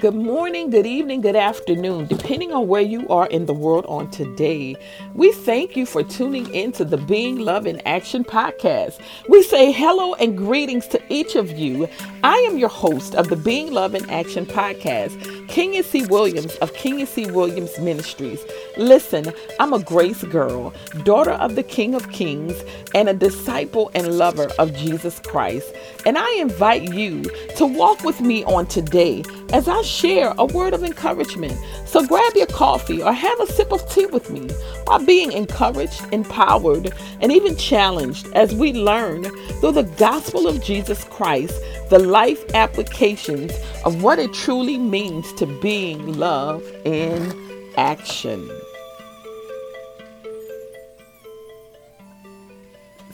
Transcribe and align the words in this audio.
Good 0.00 0.14
morning, 0.14 0.70
good 0.70 0.86
evening, 0.86 1.22
good 1.22 1.34
afternoon, 1.34 2.06
depending 2.06 2.52
on 2.52 2.68
where 2.68 2.80
you 2.80 3.08
are 3.08 3.26
in 3.26 3.46
the 3.46 3.52
world 3.52 3.84
on 3.86 4.08
today. 4.12 4.76
We 5.14 5.32
thank 5.32 5.76
you 5.76 5.86
for 5.86 6.04
tuning 6.04 6.54
in 6.54 6.70
to 6.72 6.84
the 6.84 6.98
Being 6.98 7.40
Love 7.40 7.66
in 7.66 7.80
Action 7.80 8.22
podcast. 8.22 9.00
We 9.28 9.42
say 9.42 9.72
hello 9.72 10.14
and 10.14 10.38
greetings 10.38 10.86
to 10.88 11.02
each 11.12 11.34
of 11.34 11.50
you. 11.50 11.88
I 12.22 12.36
am 12.48 12.58
your 12.58 12.68
host 12.68 13.16
of 13.16 13.28
the 13.28 13.34
Being 13.34 13.72
Love 13.72 13.96
in 13.96 14.08
Action 14.08 14.46
podcast, 14.46 15.47
Kenya 15.58 15.82
C. 15.82 16.06
Williams 16.06 16.54
of 16.58 16.72
Kenya 16.74 17.04
C. 17.04 17.28
Williams 17.28 17.76
Ministries. 17.80 18.46
Listen, 18.76 19.32
I'm 19.58 19.72
a 19.72 19.80
grace 19.80 20.22
girl, 20.22 20.72
daughter 21.02 21.32
of 21.32 21.56
the 21.56 21.64
King 21.64 21.96
of 21.96 22.12
Kings, 22.12 22.54
and 22.94 23.08
a 23.08 23.12
disciple 23.12 23.90
and 23.92 24.16
lover 24.16 24.50
of 24.60 24.72
Jesus 24.72 25.18
Christ. 25.18 25.74
And 26.06 26.16
I 26.16 26.32
invite 26.38 26.94
you 26.94 27.24
to 27.56 27.66
walk 27.66 28.04
with 28.04 28.20
me 28.20 28.44
on 28.44 28.66
today 28.66 29.24
as 29.52 29.66
I 29.66 29.82
share 29.82 30.32
a 30.38 30.44
word 30.44 30.74
of 30.74 30.84
encouragement. 30.84 31.58
So 31.86 32.06
grab 32.06 32.36
your 32.36 32.46
coffee 32.46 33.02
or 33.02 33.12
have 33.12 33.40
a 33.40 33.46
sip 33.48 33.72
of 33.72 33.90
tea 33.90 34.06
with 34.06 34.30
me 34.30 34.48
while 34.84 35.04
being 35.04 35.32
encouraged, 35.32 36.04
empowered, 36.12 36.92
and 37.20 37.32
even 37.32 37.56
challenged 37.56 38.28
as 38.34 38.54
we 38.54 38.74
learn 38.74 39.24
through 39.58 39.72
the 39.72 39.90
gospel 39.98 40.46
of 40.46 40.62
Jesus 40.62 41.02
Christ 41.02 41.60
the 41.88 41.98
life 41.98 42.44
applications 42.54 43.52
of 43.84 44.02
what 44.02 44.18
it 44.18 44.32
truly 44.34 44.76
means 44.76 45.32
to 45.34 45.46
being 45.60 46.18
love 46.18 46.62
in 46.84 47.32
action. 47.76 48.50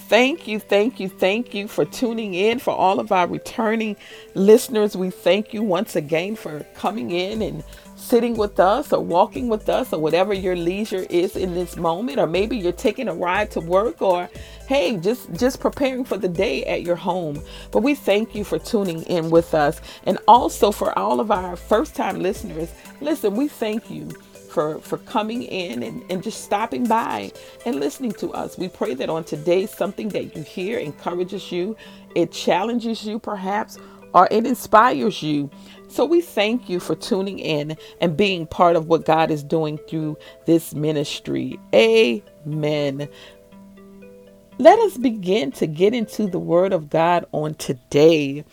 Thank 0.09 0.49
you, 0.49 0.61
thank 0.61 1.01
you, 1.01 1.09
thank 1.09 1.55
you 1.55 1.69
for 1.69 1.85
tuning 1.87 2.35
in. 2.35 2.59
For 2.61 2.73
all 2.75 3.01
of 3.01 3.13
our 3.13 3.27
returning 3.27 3.97
listeners, 4.35 4.97
we 4.97 5.11
thank 5.11 5.55
you 5.55 5.63
once 5.63 5.97
again 5.97 6.37
for 6.37 6.61
coming 6.77 7.11
in 7.13 7.43
and 7.43 7.65
sitting 7.97 8.37
with 8.37 8.61
us 8.61 8.93
or 8.93 9.03
walking 9.05 9.49
with 9.49 9.69
us 9.69 9.93
or 9.95 10.01
whatever 10.01 10.35
your 10.35 10.57
leisure 10.57 11.07
is 11.11 11.37
in 11.37 11.55
this 11.55 11.77
moment. 11.77 12.19
Or 12.21 12.27
maybe 12.27 12.57
you're 12.59 12.73
taking 12.73 13.09
a 13.09 13.15
ride 13.15 13.51
to 13.53 13.61
work 13.61 14.03
or 14.03 14.31
hey 14.69 14.99
just 14.99 15.33
just 15.35 15.61
preparing 15.61 16.05
for 16.05 16.19
the 16.19 16.29
day 16.29 16.65
at 16.67 16.83
your 16.83 16.97
home. 16.97 17.43
But 17.73 17.83
we 17.83 17.95
thank 17.95 18.35
you 18.35 18.45
for 18.45 18.59
tuning 18.59 19.03
in 19.05 19.31
with 19.31 19.55
us. 19.55 19.81
And 20.05 20.19
also 20.29 20.73
for 20.73 20.99
all 20.99 21.21
of 21.21 21.31
our 21.31 21.57
first 21.57 21.97
time 21.97 22.21
listeners 22.21 22.71
listen 23.01 23.37
we 23.37 23.49
thank 23.49 23.91
you 23.91 24.11
for, 24.55 24.79
for 24.79 24.99
coming 24.99 25.43
in 25.43 25.83
and, 25.83 26.05
and 26.09 26.23
just 26.23 26.45
stopping 26.45 26.87
by 26.87 27.33
and 27.67 27.81
listening 27.81 28.13
to 28.13 28.33
us. 28.33 28.57
We 28.57 28.69
pray 28.69 28.95
that 28.95 29.11
on 29.11 29.25
today, 29.25 29.67
something 29.67 30.11
that 30.11 30.37
you 30.37 30.45
hear 30.45 30.79
encourages 30.79 31.51
you, 31.51 31.77
it 32.15 32.31
challenges 32.31 33.05
you 33.05 33.19
perhaps, 33.19 33.79
or 34.15 34.29
it 34.31 34.47
inspires 34.47 35.25
you. 35.25 35.51
So 35.89 36.05
we 36.05 36.21
thank 36.21 36.69
you 36.69 36.79
for 36.79 36.95
tuning 36.95 37.41
in 37.41 37.77
and 38.01 38.17
being 38.17 38.47
part 38.47 38.77
of 38.77 38.87
what 38.87 39.05
God 39.05 39.33
is 39.33 39.43
doing 39.43 39.77
through 39.89 40.17
this 40.47 40.73
ministry. 40.73 41.59
Amen. 41.75 43.09
Let 44.59 44.79
us 44.79 44.97
begin 44.97 45.51
to 45.53 45.67
get 45.67 45.95
into 45.95 46.29
the 46.29 46.39
Word 46.39 46.73
of 46.73 46.89
God 46.89 47.27
on 47.33 47.55
today. 47.55 48.45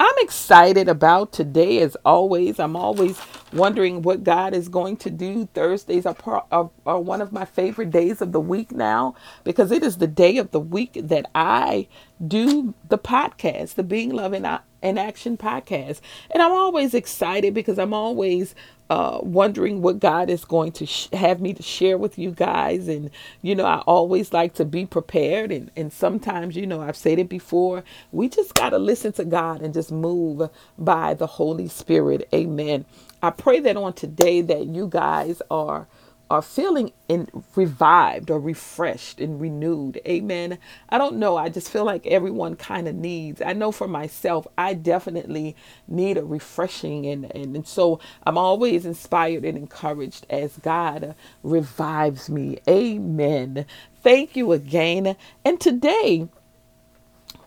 I'm 0.00 0.14
excited 0.18 0.88
about 0.88 1.32
today 1.32 1.80
as 1.80 1.96
always. 2.04 2.60
I'm 2.60 2.76
always 2.76 3.20
wondering 3.52 4.02
what 4.02 4.22
God 4.22 4.54
is 4.54 4.68
going 4.68 4.96
to 4.98 5.10
do. 5.10 5.48
Thursdays 5.54 6.06
are, 6.06 6.14
part, 6.14 6.46
are, 6.52 6.70
one 7.00 7.20
of 7.20 7.32
my 7.32 7.44
favorite 7.44 7.90
days 7.90 8.22
of 8.22 8.30
the 8.30 8.40
week 8.40 8.70
now 8.70 9.16
because 9.42 9.72
it 9.72 9.82
is 9.82 9.98
the 9.98 10.06
day 10.06 10.36
of 10.36 10.52
the 10.52 10.60
week 10.60 10.98
that 11.02 11.26
I 11.34 11.88
do 12.24 12.74
the 12.88 12.98
podcast, 12.98 13.74
the 13.74 13.82
Being 13.82 14.10
Love 14.10 14.34
in, 14.34 14.46
in 14.82 14.98
Action 14.98 15.36
podcast. 15.36 16.00
And 16.30 16.42
I'm 16.42 16.52
always 16.52 16.94
excited 16.94 17.52
because 17.52 17.78
I'm 17.78 17.94
always 17.94 18.54
uh, 18.90 19.20
wondering 19.22 19.82
what 19.82 20.00
God 20.00 20.30
is 20.30 20.44
going 20.44 20.72
to 20.72 20.86
sh- 20.86 21.08
have 21.12 21.40
me 21.40 21.54
to 21.54 21.62
share 21.62 21.98
with 21.98 22.18
you 22.18 22.32
guys. 22.32 22.88
And, 22.88 23.10
you 23.42 23.54
know, 23.54 23.66
I 23.66 23.78
always 23.80 24.32
like 24.32 24.54
to 24.54 24.64
be 24.64 24.86
prepared. 24.86 25.52
And, 25.52 25.70
and 25.76 25.92
sometimes, 25.92 26.56
you 26.56 26.66
know, 26.66 26.80
I've 26.80 26.96
said 26.96 27.18
it 27.18 27.28
before, 27.28 27.84
we 28.12 28.28
just 28.28 28.54
got 28.54 28.70
to 28.70 28.78
listen 28.78 29.12
to 29.14 29.24
God 29.24 29.62
and 29.62 29.74
just 29.74 29.92
move 29.92 30.50
by 30.78 31.14
the 31.14 31.26
Holy 31.26 31.68
Spirit. 31.68 32.28
Amen. 32.34 32.84
I 33.22 33.30
pray 33.30 33.60
that 33.60 33.76
on 33.76 33.94
today 33.94 34.40
that 34.42 34.66
you 34.66 34.88
guys 34.88 35.42
are 35.50 35.86
are 36.30 36.42
feeling 36.42 36.92
in, 37.08 37.28
revived 37.56 38.30
or 38.30 38.40
refreshed 38.40 39.20
and 39.20 39.40
renewed. 39.40 40.00
Amen. 40.06 40.58
I 40.88 40.98
don't 40.98 41.16
know. 41.16 41.36
I 41.36 41.48
just 41.48 41.70
feel 41.70 41.84
like 41.84 42.06
everyone 42.06 42.56
kind 42.56 42.88
of 42.88 42.94
needs. 42.94 43.40
I 43.42 43.52
know 43.54 43.72
for 43.72 43.88
myself, 43.88 44.46
I 44.58 44.74
definitely 44.74 45.56
need 45.86 46.18
a 46.18 46.24
refreshing. 46.24 47.06
And, 47.06 47.34
and, 47.34 47.56
and 47.56 47.66
so 47.66 48.00
I'm 48.26 48.38
always 48.38 48.86
inspired 48.86 49.44
and 49.44 49.58
encouraged 49.58 50.26
as 50.30 50.58
God 50.58 51.14
revives 51.42 52.28
me. 52.28 52.58
Amen. 52.68 53.66
Thank 54.02 54.36
you 54.36 54.52
again. 54.52 55.16
And 55.44 55.60
today, 55.60 56.28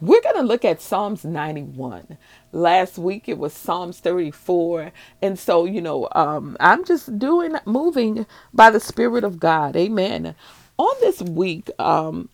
we're 0.01 0.21
going 0.21 0.35
to 0.35 0.41
look 0.41 0.65
at 0.65 0.81
Psalms 0.81 1.23
91. 1.23 2.17
Last 2.51 2.97
week 2.97 3.29
it 3.29 3.37
was 3.37 3.53
Psalms 3.53 3.99
34. 3.99 4.91
And 5.21 5.37
so, 5.37 5.65
you 5.65 5.79
know, 5.79 6.09
um, 6.13 6.57
I'm 6.59 6.83
just 6.83 7.19
doing, 7.19 7.55
moving 7.65 8.25
by 8.53 8.71
the 8.71 8.79
Spirit 8.79 9.23
of 9.23 9.39
God. 9.39 9.75
Amen. 9.75 10.35
On 10.77 10.95
this 11.01 11.21
week, 11.21 11.69
um, 11.79 12.29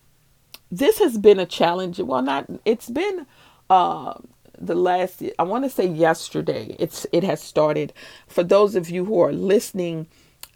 this 0.72 1.00
has 1.00 1.18
been 1.18 1.40
a 1.40 1.46
challenge. 1.46 2.00
Well, 2.00 2.22
not, 2.22 2.48
it's 2.66 2.90
been, 2.90 3.28
uh, 3.70 4.14
the 4.60 4.76
last 4.76 5.22
i 5.38 5.44
want 5.44 5.64
to 5.64 5.70
say 5.70 5.86
yesterday 5.86 6.76
it's 6.80 7.06
it 7.12 7.24
has 7.24 7.42
started 7.42 7.94
for 8.28 8.44
those 8.44 8.76
of 8.76 8.90
you 8.90 9.06
who 9.06 9.20
are 9.20 9.32
listening 9.32 10.08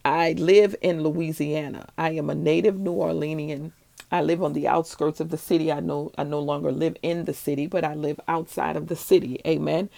i 0.04 0.32
live 0.34 0.76
in 0.82 1.04
louisiana 1.04 1.88
i 2.00 2.10
am 2.10 2.30
a 2.30 2.34
native 2.34 2.80
new 2.80 2.94
orleanian 2.94 3.72
I 4.12 4.22
live 4.22 4.44
on 4.44 4.54
the 4.54 4.68
outskirts 4.68 5.20
of 5.22 5.30
the 5.30 5.38
city. 5.38 5.72
I 5.72 5.82
know 5.82 6.12
I 6.18 6.24
no 6.24 6.40
longer 6.40 6.72
live 6.72 6.98
in 7.04 7.26
the 7.26 7.34
city, 7.34 7.68
but 7.68 7.84
I 7.86 7.96
live 7.96 8.20
outside 8.28 8.78
of 8.78 8.88
the 8.88 8.96
city. 8.98 9.42
Amen. 9.48 9.90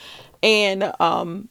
And 0.43 0.93
um 0.99 1.49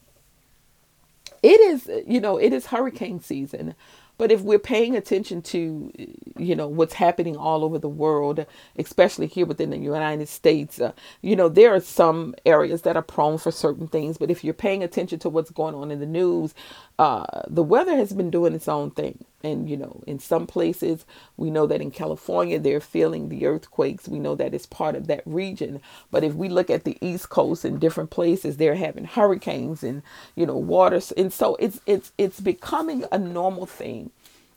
it 1.42 1.60
is, 1.60 1.90
you 2.06 2.20
know, 2.20 2.38
it 2.38 2.52
is 2.52 2.66
hurricane 2.66 3.20
season. 3.20 3.74
But 4.18 4.32
if 4.32 4.42
we're 4.42 4.60
paying 4.60 4.96
attention 4.96 5.42
to, 5.44 5.90
you 6.38 6.54
know, 6.54 6.68
what's 6.68 6.94
happening 6.94 7.38
all 7.38 7.64
over 7.64 7.78
the 7.78 7.88
world, 7.88 8.46
especially 8.78 9.26
here 9.28 9.46
within 9.46 9.70
the 9.70 9.78
United 9.78 10.28
States, 10.28 10.80
uh, 10.80 10.92
you 11.22 11.36
know, 11.36 11.48
there 11.48 11.74
are 11.74 11.80
some 11.80 12.34
areas 12.46 12.82
that 12.82 12.96
are 12.96 13.02
prone 13.02 13.38
for 13.38 13.50
certain 13.50 13.88
things. 13.88 14.18
But 14.18 14.30
if 14.30 14.44
you're 14.44 14.54
paying 14.54 14.84
attention 14.84 15.20
to 15.20 15.30
what's 15.30 15.50
going 15.50 15.74
on 15.74 15.90
in 15.90 16.00
the 16.00 16.06
news, 16.06 16.54
uh, 16.98 17.24
the 17.48 17.64
weather 17.64 17.96
has 17.96 18.12
been 18.12 18.30
doing 18.30 18.54
its 18.54 18.68
own 18.68 18.92
thing. 18.92 19.24
And, 19.44 19.70
you 19.70 19.76
know, 19.76 20.02
in 20.06 20.18
some 20.20 20.46
places, 20.46 21.06
we 21.36 21.50
know 21.50 21.66
that 21.66 21.82
in 21.82 21.90
California, 21.92 22.58
they're 22.58 22.80
feeling 22.80 23.28
the 23.28 23.46
earthquakes. 23.46 24.08
We 24.08 24.20
know 24.20 24.34
that 24.36 24.54
it's 24.54 24.66
part 24.66 24.96
of 24.96 25.08
that 25.08 25.22
region. 25.26 25.80
But 26.10 26.24
if 26.24 26.34
we 26.34 26.48
look 26.48 26.70
at 26.70 26.84
the 26.84 26.98
East 27.00 27.30
Coast 27.30 27.64
and 27.64 27.80
different 27.80 28.10
places, 28.10 28.58
they're 28.58 28.76
having 28.76 29.04
hurricanes 29.06 29.82
and, 29.84 30.02
you 30.36 30.46
know, 30.46 30.56
waters. 30.56 31.12
And 31.12 31.32
so 31.32 31.56
it's, 31.56 31.80
it's, 31.86 32.12
it's 32.18 32.40
becoming 32.40 33.04
a 33.12 33.18
normal 33.18 33.66
thing. 33.66 34.10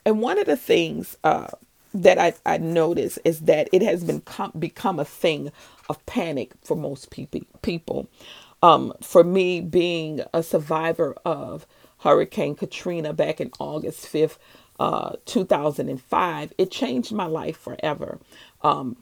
And 0.06 0.22
one 0.22 0.40
of 0.40 0.48
the 0.48 0.58
things, 0.58 1.18
uh, 1.24 1.48
that 1.94 2.20
I, 2.20 2.34
I 2.46 2.58
notice 2.58 3.20
is 3.26 3.42
that 3.42 3.70
it 3.74 3.82
has 3.82 4.04
been 4.04 4.22
com- 4.22 4.54
become 4.60 5.00
a 5.00 5.06
thing 5.06 5.52
of 5.90 6.06
panic 6.06 6.54
for 6.64 6.76
most 6.78 7.12
people. 7.12 7.42
People, 7.62 8.10
um, 8.64 8.94
for 9.02 9.24
me 9.24 9.62
being 9.62 10.22
a 10.34 10.44
survivor 10.44 11.16
of 11.26 11.68
Hurricane 12.00 12.56
Katrina 12.56 13.14
back 13.14 13.42
in 13.42 13.52
August 13.60 14.06
5th, 14.12 14.38
uh, 14.80 15.16
2005, 15.26 16.54
it 16.58 16.72
changed 16.72 17.12
my 17.12 17.26
life 17.26 17.58
forever. 17.58 18.20
Um, 18.62 18.98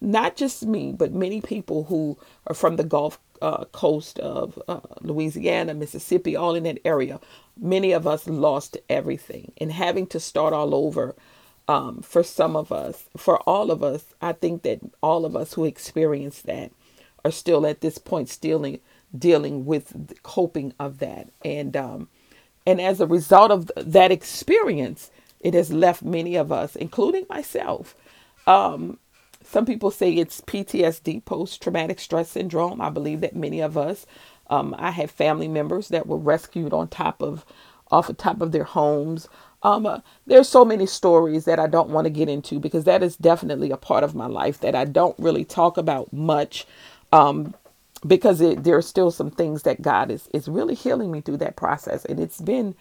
not 0.00 0.36
just 0.36 0.66
me, 0.66 0.92
but 0.92 1.12
many 1.12 1.40
people 1.40 1.84
who 1.84 2.18
are 2.46 2.54
from 2.54 2.76
the 2.76 2.84
Gulf 2.84 3.18
uh, 3.40 3.64
Coast 3.66 4.18
of 4.18 4.60
uh, 4.68 4.80
Louisiana, 5.00 5.74
Mississippi, 5.74 6.36
all 6.36 6.54
in 6.54 6.64
that 6.64 6.78
area. 6.84 7.20
Many 7.58 7.92
of 7.92 8.06
us 8.06 8.26
lost 8.26 8.76
everything 8.88 9.52
and 9.58 9.72
having 9.72 10.06
to 10.08 10.20
start 10.20 10.52
all 10.52 10.74
over. 10.74 11.14
Um, 11.66 12.02
for 12.02 12.22
some 12.22 12.56
of 12.56 12.70
us, 12.70 13.04
for 13.16 13.38
all 13.48 13.70
of 13.70 13.82
us, 13.82 14.04
I 14.20 14.32
think 14.32 14.62
that 14.64 14.80
all 15.02 15.24
of 15.24 15.34
us 15.34 15.54
who 15.54 15.64
experienced 15.64 16.44
that 16.44 16.70
are 17.24 17.30
still 17.30 17.66
at 17.66 17.80
this 17.80 17.96
point 17.96 18.28
still 18.28 18.76
dealing 19.16 19.64
with 19.64 20.08
the 20.08 20.14
coping 20.22 20.74
of 20.78 20.98
that. 20.98 21.30
And 21.42 21.74
um, 21.74 22.08
and 22.66 22.80
as 22.80 23.00
a 23.00 23.06
result 23.06 23.50
of 23.50 23.70
that 23.76 24.12
experience, 24.12 25.10
it 25.40 25.54
has 25.54 25.72
left 25.72 26.02
many 26.02 26.36
of 26.36 26.52
us, 26.52 26.76
including 26.76 27.26
myself. 27.28 27.94
Um, 28.46 28.98
some 29.44 29.66
people 29.66 29.90
say 29.90 30.12
it's 30.12 30.40
PTSD, 30.42 31.24
post 31.24 31.62
traumatic 31.62 32.00
stress 32.00 32.30
syndrome. 32.30 32.80
I 32.80 32.90
believe 32.90 33.20
that 33.20 33.36
many 33.36 33.60
of 33.60 33.76
us, 33.76 34.06
um, 34.48 34.74
I 34.78 34.90
have 34.92 35.10
family 35.10 35.48
members 35.48 35.88
that 35.88 36.06
were 36.06 36.16
rescued 36.18 36.72
on 36.72 36.88
top 36.88 37.22
of, 37.22 37.44
off 37.90 38.06
the 38.08 38.14
top 38.14 38.40
of 38.40 38.52
their 38.52 38.64
homes. 38.64 39.28
Um, 39.62 39.86
uh, 39.86 40.00
there's 40.26 40.48
so 40.48 40.64
many 40.64 40.86
stories 40.86 41.44
that 41.44 41.60
I 41.60 41.66
don't 41.66 41.90
want 41.90 42.06
to 42.06 42.10
get 42.10 42.28
into 42.28 42.60
because 42.60 42.84
that 42.84 43.02
is 43.02 43.16
definitely 43.16 43.70
a 43.70 43.76
part 43.76 44.04
of 44.04 44.14
my 44.14 44.26
life 44.26 44.60
that 44.60 44.74
I 44.74 44.86
don't 44.86 45.18
really 45.18 45.44
talk 45.44 45.76
about 45.76 46.12
much. 46.12 46.66
Um, 47.12 47.54
because 48.06 48.40
it, 48.40 48.64
there 48.64 48.76
are 48.76 48.82
still 48.82 49.10
some 49.10 49.30
things 49.30 49.62
that 49.62 49.82
God 49.82 50.10
is 50.10 50.28
is 50.32 50.48
really 50.48 50.74
healing 50.74 51.10
me 51.10 51.20
through 51.20 51.38
that 51.38 51.56
process, 51.56 52.04
and 52.04 52.20
it's 52.20 52.40
been 52.40 52.74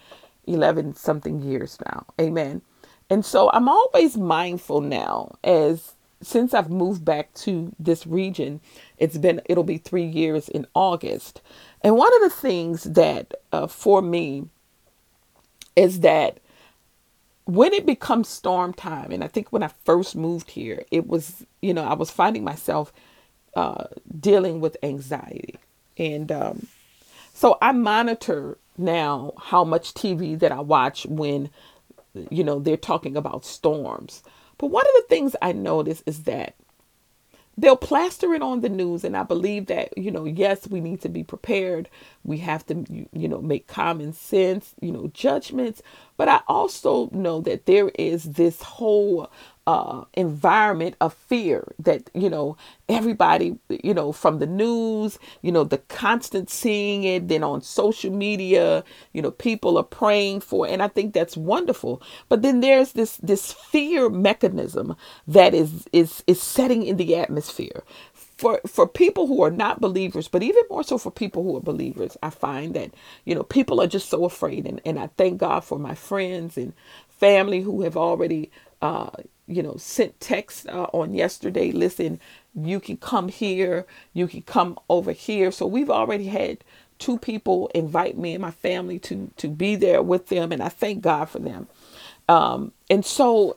eleven 0.45 0.95
something 0.95 1.41
years 1.41 1.77
now. 1.85 2.05
Amen. 2.19 2.61
And 3.09 3.25
so 3.25 3.49
I'm 3.51 3.69
always 3.69 4.17
mindful 4.17 4.81
now 4.81 5.35
as 5.43 5.93
since 6.21 6.53
I've 6.53 6.69
moved 6.69 7.03
back 7.03 7.33
to 7.35 7.73
this 7.77 8.07
region, 8.07 8.61
it's 8.97 9.17
been 9.17 9.41
it'll 9.45 9.63
be 9.63 9.77
three 9.77 10.05
years 10.05 10.49
in 10.49 10.65
August, 10.73 11.41
and 11.81 11.97
one 11.97 12.13
of 12.15 12.21
the 12.21 12.35
things 12.35 12.83
that 12.83 13.33
uh, 13.51 13.67
for 13.67 14.01
me 14.01 14.45
is 15.75 16.01
that 16.01 16.39
when 17.45 17.73
it 17.73 17.85
becomes 17.85 18.29
storm 18.29 18.73
time, 18.73 19.11
and 19.11 19.23
I 19.23 19.27
think 19.27 19.51
when 19.51 19.63
I 19.63 19.69
first 19.83 20.15
moved 20.15 20.51
here, 20.51 20.85
it 20.91 21.07
was 21.07 21.45
you 21.61 21.73
know 21.73 21.83
I 21.83 21.93
was 21.93 22.09
finding 22.11 22.43
myself 22.43 22.93
uh, 23.55 23.85
dealing 24.19 24.61
with 24.61 24.77
anxiety, 24.83 25.55
and 25.97 26.31
um, 26.31 26.67
so 27.33 27.57
I 27.61 27.71
monitor 27.73 28.57
now 28.77 29.33
how 29.39 29.63
much 29.63 29.93
TV 29.93 30.39
that 30.39 30.51
I 30.51 30.61
watch 30.61 31.05
when 31.07 31.49
you 32.29 32.43
know 32.43 32.59
they're 32.59 32.77
talking 32.77 33.17
about 33.17 33.45
storms. 33.45 34.23
But 34.57 34.67
one 34.67 34.85
of 34.85 34.93
the 34.95 35.07
things 35.09 35.35
I 35.41 35.51
notice 35.53 36.03
is 36.05 36.23
that 36.23 36.55
they'll 37.57 37.75
plaster 37.75 38.33
it 38.33 38.41
on 38.41 38.61
the 38.61 38.69
news 38.69 39.03
and 39.03 39.15
i 39.15 39.23
believe 39.23 39.67
that 39.67 39.95
you 39.97 40.11
know 40.11 40.25
yes 40.25 40.67
we 40.67 40.81
need 40.81 41.01
to 41.01 41.09
be 41.09 41.23
prepared. 41.23 41.89
We 42.23 42.37
have 42.39 42.65
to 42.67 42.85
you 43.13 43.27
know 43.27 43.41
make 43.41 43.67
common 43.67 44.13
sense 44.13 44.73
you 44.81 44.91
know 44.91 45.09
judgments. 45.13 45.81
But 46.17 46.29
i 46.29 46.41
also 46.47 47.09
know 47.11 47.41
that 47.41 47.65
there 47.65 47.89
is 47.95 48.23
this 48.23 48.61
whole 48.61 49.31
uh, 49.67 50.03
environment 50.15 50.95
of 51.01 51.13
fear 51.13 51.73
that 51.79 52.09
you 52.13 52.29
know 52.29 52.57
everybody 52.89 53.57
you 53.69 53.93
know 53.93 54.11
from 54.11 54.39
the 54.39 54.47
news 54.47 55.19
you 55.41 55.51
know 55.51 55.63
the 55.63 55.79
constant 55.89 56.49
seeing 56.49 57.03
it 57.03 57.27
then 57.29 57.43
on 57.43 57.61
social 57.61 58.11
media 58.11 58.83
you 59.13 59.21
know 59.21 59.31
people 59.31 59.77
are 59.77 59.83
praying 59.83 60.39
for 60.41 60.67
and 60.67 60.83
i 60.83 60.87
think 60.87 61.13
that's 61.13 61.37
wonderful. 61.37 62.01
But 62.29 62.41
then 62.41 62.61
there's 62.61 62.93
this 62.93 63.17
this 63.17 63.51
fear 63.53 64.09
mechanism 64.09 64.95
that 65.27 65.53
is 65.53 65.87
is 65.93 66.23
is 66.27 66.41
setting 66.41 66.83
in 66.85 66.97
the 66.97 67.15
atmosphere. 67.15 67.83
For 68.13 68.61
for 68.67 68.87
people 68.87 69.27
who 69.27 69.43
are 69.43 69.51
not 69.51 69.81
believers 69.81 70.27
but 70.27 70.43
even 70.43 70.63
more 70.69 70.83
so 70.83 70.97
for 70.97 71.11
people 71.11 71.43
who 71.43 71.55
are 71.57 71.61
believers 71.61 72.17
i 72.23 72.29
find 72.29 72.73
that 72.75 72.91
you 73.25 73.35
know 73.35 73.43
people 73.43 73.81
are 73.81 73.87
just 73.87 74.09
so 74.09 74.25
afraid. 74.25 74.65
And, 74.67 74.81
and 74.85 74.99
i 74.99 75.07
thank 75.17 75.39
god 75.39 75.61
for 75.63 75.79
my 75.79 75.95
friends 75.95 76.57
and 76.57 76.73
family 77.09 77.61
who 77.61 77.81
have 77.83 77.97
already 77.97 78.51
you 79.47 79.63
know, 79.63 79.77
sent 79.77 80.19
text 80.21 80.67
uh, 80.69 80.87
on 80.93 81.13
yesterday. 81.15 81.71
Listen, 81.71 82.19
you 82.55 82.79
can 82.81 82.97
come 82.97 83.29
here, 83.29 83.85
you 84.13 84.27
can 84.27 84.43
come 84.43 84.79
over 84.89 85.13
here. 85.13 85.51
So 85.51 85.67
we've 85.67 85.91
already 85.91 86.27
had 86.27 86.59
two 86.99 87.19
people 87.19 87.69
invite 87.75 88.17
me 88.17 88.33
and 88.35 88.41
my 88.43 88.51
family 88.51 88.99
to 88.99 89.31
to 89.37 89.49
be 89.49 89.75
there 89.75 90.03
with 90.03 90.29
them, 90.29 90.51
and 90.53 90.63
I 90.63 90.69
thank 90.69 91.01
God 91.03 91.27
for 91.29 91.39
them. 91.39 91.67
Um, 92.29 92.73
and 92.89 93.05
so 93.05 93.55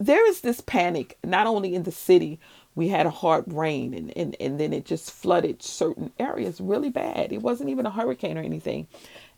there 0.00 0.28
is 0.28 0.42
this 0.42 0.60
panic, 0.62 1.18
not 1.24 1.48
only 1.48 1.74
in 1.74 1.84
the 1.84 1.92
city. 1.92 2.40
We 2.76 2.88
had 2.88 3.06
a 3.06 3.10
hard 3.10 3.52
rain 3.52 3.94
and, 3.94 4.16
and, 4.16 4.36
and 4.40 4.60
then 4.60 4.72
it 4.72 4.86
just 4.86 5.10
flooded 5.10 5.62
certain 5.62 6.12
areas 6.20 6.60
really 6.60 6.90
bad. 6.90 7.32
It 7.32 7.42
wasn't 7.42 7.70
even 7.70 7.86
a 7.86 7.92
hurricane 7.92 8.38
or 8.38 8.42
anything. 8.42 8.88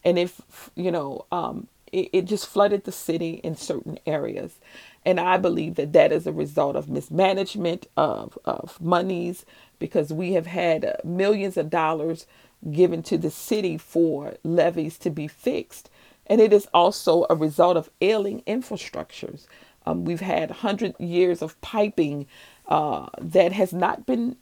And 0.04 0.18
if, 0.18 0.40
you 0.76 0.92
know, 0.92 1.26
um, 1.32 1.68
it, 1.92 2.10
it 2.12 2.26
just 2.26 2.46
flooded 2.46 2.84
the 2.84 2.92
city 2.92 3.40
in 3.44 3.56
certain 3.56 3.98
areas. 4.06 4.56
And 5.06 5.20
I 5.20 5.38
believe 5.38 5.76
that 5.76 5.94
that 5.94 6.12
is 6.12 6.26
a 6.28 6.32
result 6.32 6.76
of 6.76 6.90
mismanagement 6.90 7.88
of, 7.96 8.38
of 8.46 8.80
monies 8.82 9.46
because 9.80 10.12
we 10.12 10.34
have 10.34 10.48
had 10.48 10.84
uh, 10.86 10.94
millions 11.04 11.58
of 11.58 11.70
dollars 11.70 12.26
given 12.72 13.04
to 13.04 13.18
the 13.18 13.30
city 13.32 13.78
for 13.78 14.36
levees 14.44 14.98
to 15.00 15.10
be 15.10 15.28
fixed. 15.28 15.90
And 16.26 16.42
it 16.42 16.52
is 16.54 16.68
also 16.74 17.26
a 17.30 17.36
result 17.36 17.78
of 17.78 17.90
ailing 18.02 18.42
infrastructures. 18.48 19.46
Um, 19.86 20.06
we've 20.06 20.22
had 20.22 20.50
100 20.50 20.96
years 21.00 21.42
of 21.42 21.60
piping 21.62 22.26
uh, 22.68 23.08
that 23.20 23.52
has 23.52 23.74
not 23.74 24.06
been 24.06 24.36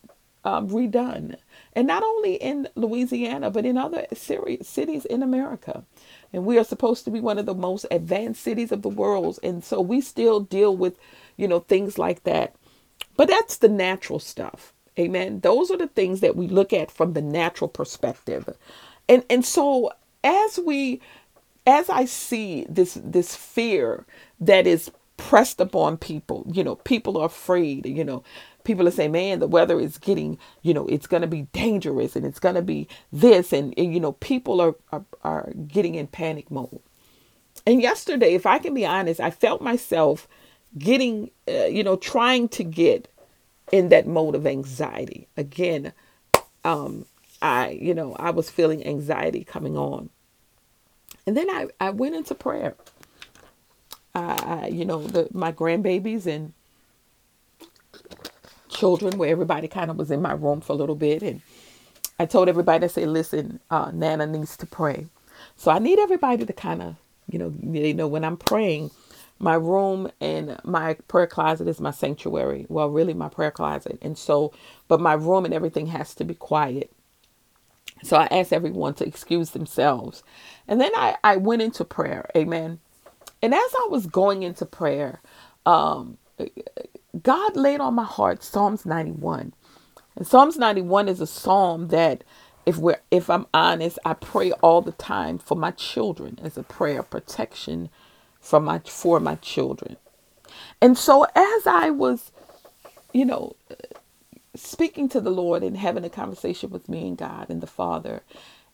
um, 0.44 0.68
redone. 0.68 1.36
And 1.74 1.86
not 1.86 2.02
only 2.02 2.34
in 2.34 2.68
Louisiana, 2.74 3.50
but 3.50 3.64
in 3.66 3.76
other 3.76 4.06
cities 4.12 5.04
in 5.04 5.22
America. 5.22 5.84
And 6.32 6.44
we 6.44 6.58
are 6.58 6.64
supposed 6.64 7.04
to 7.04 7.10
be 7.10 7.20
one 7.20 7.38
of 7.38 7.46
the 7.46 7.54
most 7.54 7.86
advanced 7.90 8.42
cities 8.42 8.72
of 8.72 8.82
the 8.82 8.88
world. 8.88 9.38
And 9.42 9.64
so 9.64 9.80
we 9.80 10.00
still 10.00 10.40
deal 10.40 10.76
with, 10.76 10.98
you 11.36 11.48
know, 11.48 11.60
things 11.60 11.98
like 11.98 12.24
that. 12.24 12.54
But 13.16 13.28
that's 13.28 13.58
the 13.58 13.68
natural 13.68 14.18
stuff. 14.18 14.72
Amen. 14.98 15.40
Those 15.40 15.70
are 15.70 15.76
the 15.76 15.88
things 15.88 16.20
that 16.20 16.36
we 16.36 16.46
look 16.46 16.72
at 16.72 16.90
from 16.90 17.12
the 17.12 17.22
natural 17.22 17.68
perspective. 17.68 18.48
And 19.08 19.24
and 19.28 19.44
so 19.44 19.92
as 20.22 20.58
we 20.58 21.00
as 21.66 21.90
I 21.90 22.04
see 22.04 22.66
this 22.68 22.98
this 23.02 23.34
fear 23.34 24.06
that 24.40 24.66
is 24.66 24.90
pressed 25.16 25.60
upon 25.60 25.96
people, 25.96 26.44
you 26.50 26.62
know, 26.64 26.76
people 26.76 27.18
are 27.18 27.26
afraid, 27.26 27.86
you 27.86 28.04
know, 28.04 28.22
people 28.64 28.88
are 28.88 28.90
saying, 28.90 29.12
man, 29.12 29.38
the 29.38 29.46
weather 29.46 29.78
is 29.78 29.98
getting, 29.98 30.38
you 30.62 30.74
know, 30.74 30.86
it's 30.86 31.06
going 31.06 31.22
to 31.22 31.28
be 31.28 31.42
dangerous 31.52 32.16
and 32.16 32.26
it's 32.26 32.38
going 32.38 32.54
to 32.54 32.62
be 32.62 32.88
this. 33.12 33.52
And, 33.52 33.74
and, 33.76 33.92
you 33.94 34.00
know, 34.00 34.12
people 34.12 34.60
are, 34.60 34.74
are, 34.90 35.04
are 35.22 35.52
getting 35.68 35.94
in 35.94 36.06
panic 36.06 36.50
mode. 36.50 36.80
And 37.66 37.80
yesterday, 37.80 38.34
if 38.34 38.46
I 38.46 38.58
can 38.58 38.74
be 38.74 38.84
honest, 38.84 39.20
I 39.20 39.30
felt 39.30 39.62
myself 39.62 40.26
getting, 40.76 41.30
uh, 41.48 41.66
you 41.66 41.84
know, 41.84 41.96
trying 41.96 42.48
to 42.50 42.64
get 42.64 43.08
in 43.70 43.88
that 43.90 44.06
mode 44.06 44.34
of 44.34 44.46
anxiety. 44.46 45.28
Again, 45.36 45.92
um, 46.64 47.06
I, 47.40 47.70
you 47.70 47.94
know, 47.94 48.14
I 48.18 48.30
was 48.30 48.50
feeling 48.50 48.86
anxiety 48.86 49.44
coming 49.44 49.76
on. 49.76 50.10
And 51.26 51.36
then 51.36 51.48
I, 51.48 51.68
I 51.80 51.90
went 51.90 52.16
into 52.16 52.34
prayer. 52.34 52.74
I, 54.14 54.68
you 54.68 54.84
know, 54.84 55.06
the, 55.06 55.28
my 55.32 55.52
grandbabies 55.52 56.26
and 56.26 56.52
children 58.74 59.18
where 59.18 59.30
everybody 59.30 59.68
kind 59.68 59.90
of 59.90 59.98
was 59.98 60.10
in 60.12 60.22
my 60.22 60.34
room 60.34 60.62
for 60.62 60.74
a 60.74 60.76
little 60.76 60.96
bit. 60.96 61.22
And 61.22 61.42
I 62.18 62.26
told 62.26 62.48
everybody 62.48 62.80
to 62.80 62.90
say, 62.90 63.06
listen, 63.06 63.60
uh, 63.70 63.92
Nana 63.94 64.26
needs 64.26 64.56
to 64.58 64.66
pray. 64.66 65.06
So 65.56 65.70
I 65.72 65.80
need 65.80 65.98
everybody 66.00 66.46
to 66.46 66.54
kind 66.54 66.82
of, 66.82 66.96
you 67.30 67.38
know, 67.38 67.52
they 67.62 67.92
know 67.94 68.08
when 68.08 68.24
I'm 68.24 68.38
praying, 68.38 68.90
my 69.40 69.54
room 69.54 70.10
and 70.20 70.58
my 70.64 70.94
prayer 71.08 71.26
closet 71.28 71.68
is 71.68 71.80
my 71.80 71.92
sanctuary. 71.92 72.66
Well, 72.70 72.90
really 72.90 73.14
my 73.14 73.28
prayer 73.28 73.52
closet. 73.52 73.98
And 74.02 74.18
so, 74.18 74.52
but 74.88 75.00
my 75.00 75.14
room 75.14 75.44
and 75.44 75.54
everything 75.54 75.88
has 75.88 76.14
to 76.16 76.24
be 76.24 76.34
quiet. 76.34 76.90
So 78.04 78.16
I 78.16 78.26
asked 78.30 78.52
everyone 78.52 78.94
to 78.94 79.06
excuse 79.06 79.50
themselves. 79.50 80.22
And 80.68 80.80
then 80.80 80.92
I, 80.96 81.16
I 81.24 81.36
went 81.36 81.62
into 81.62 81.84
prayer. 81.84 82.30
Amen. 82.36 82.80
And 83.42 83.54
as 83.54 83.60
I 83.60 83.88
was 83.90 84.06
going 84.06 84.42
into 84.42 84.66
prayer, 84.66 85.20
um, 85.66 86.18
God 87.22 87.56
laid 87.56 87.80
on 87.80 87.94
my 87.94 88.04
heart 88.04 88.42
Psalms 88.44 88.86
91. 88.86 89.54
And 90.16 90.26
Psalms 90.26 90.58
91 90.58 91.08
is 91.08 91.20
a 91.20 91.26
psalm 91.26 91.88
that 91.88 92.24
if 92.66 92.78
we're 92.78 93.00
if 93.10 93.30
I'm 93.30 93.46
honest, 93.54 93.98
I 94.04 94.14
pray 94.14 94.52
all 94.54 94.82
the 94.82 94.92
time 94.92 95.38
for 95.38 95.56
my 95.56 95.72
children 95.72 96.38
as 96.42 96.58
a 96.58 96.62
prayer 96.64 97.00
of 97.00 97.10
protection 97.10 97.90
for 98.40 98.60
my 98.60 98.80
for 98.80 99.20
my 99.20 99.36
children. 99.36 99.96
And 100.82 100.98
so 100.98 101.24
as 101.34 101.66
I 101.66 101.90
was, 101.90 102.32
you 103.12 103.24
know, 103.24 103.56
speaking 104.56 105.08
to 105.10 105.20
the 105.20 105.30
Lord 105.30 105.62
and 105.62 105.76
having 105.76 106.04
a 106.04 106.10
conversation 106.10 106.70
with 106.70 106.88
me 106.88 107.08
and 107.08 107.18
God 107.18 107.50
and 107.50 107.60
the 107.62 107.66
Father, 107.68 108.22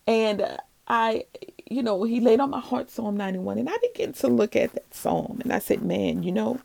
and 0.06 0.58
I, 0.88 1.24
you 1.70 1.82
know, 1.82 2.04
He 2.04 2.20
laid 2.20 2.40
on 2.40 2.50
my 2.50 2.60
heart 2.60 2.90
Psalm 2.90 3.16
91, 3.16 3.58
and 3.58 3.70
I 3.70 3.76
began 3.82 4.12
to 4.14 4.28
look 4.28 4.56
at 4.56 4.74
that 4.74 4.94
psalm, 4.94 5.40
and 5.42 5.52
I 5.52 5.60
said, 5.60 5.82
"Man, 5.82 6.22
you 6.22 6.32
know, 6.32 6.60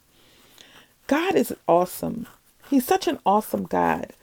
God 1.07 1.35
is 1.35 1.55
awesome. 1.67 2.27
He's 2.69 2.85
such 2.85 3.07
an 3.07 3.19
awesome 3.25 3.65
God 3.65 4.13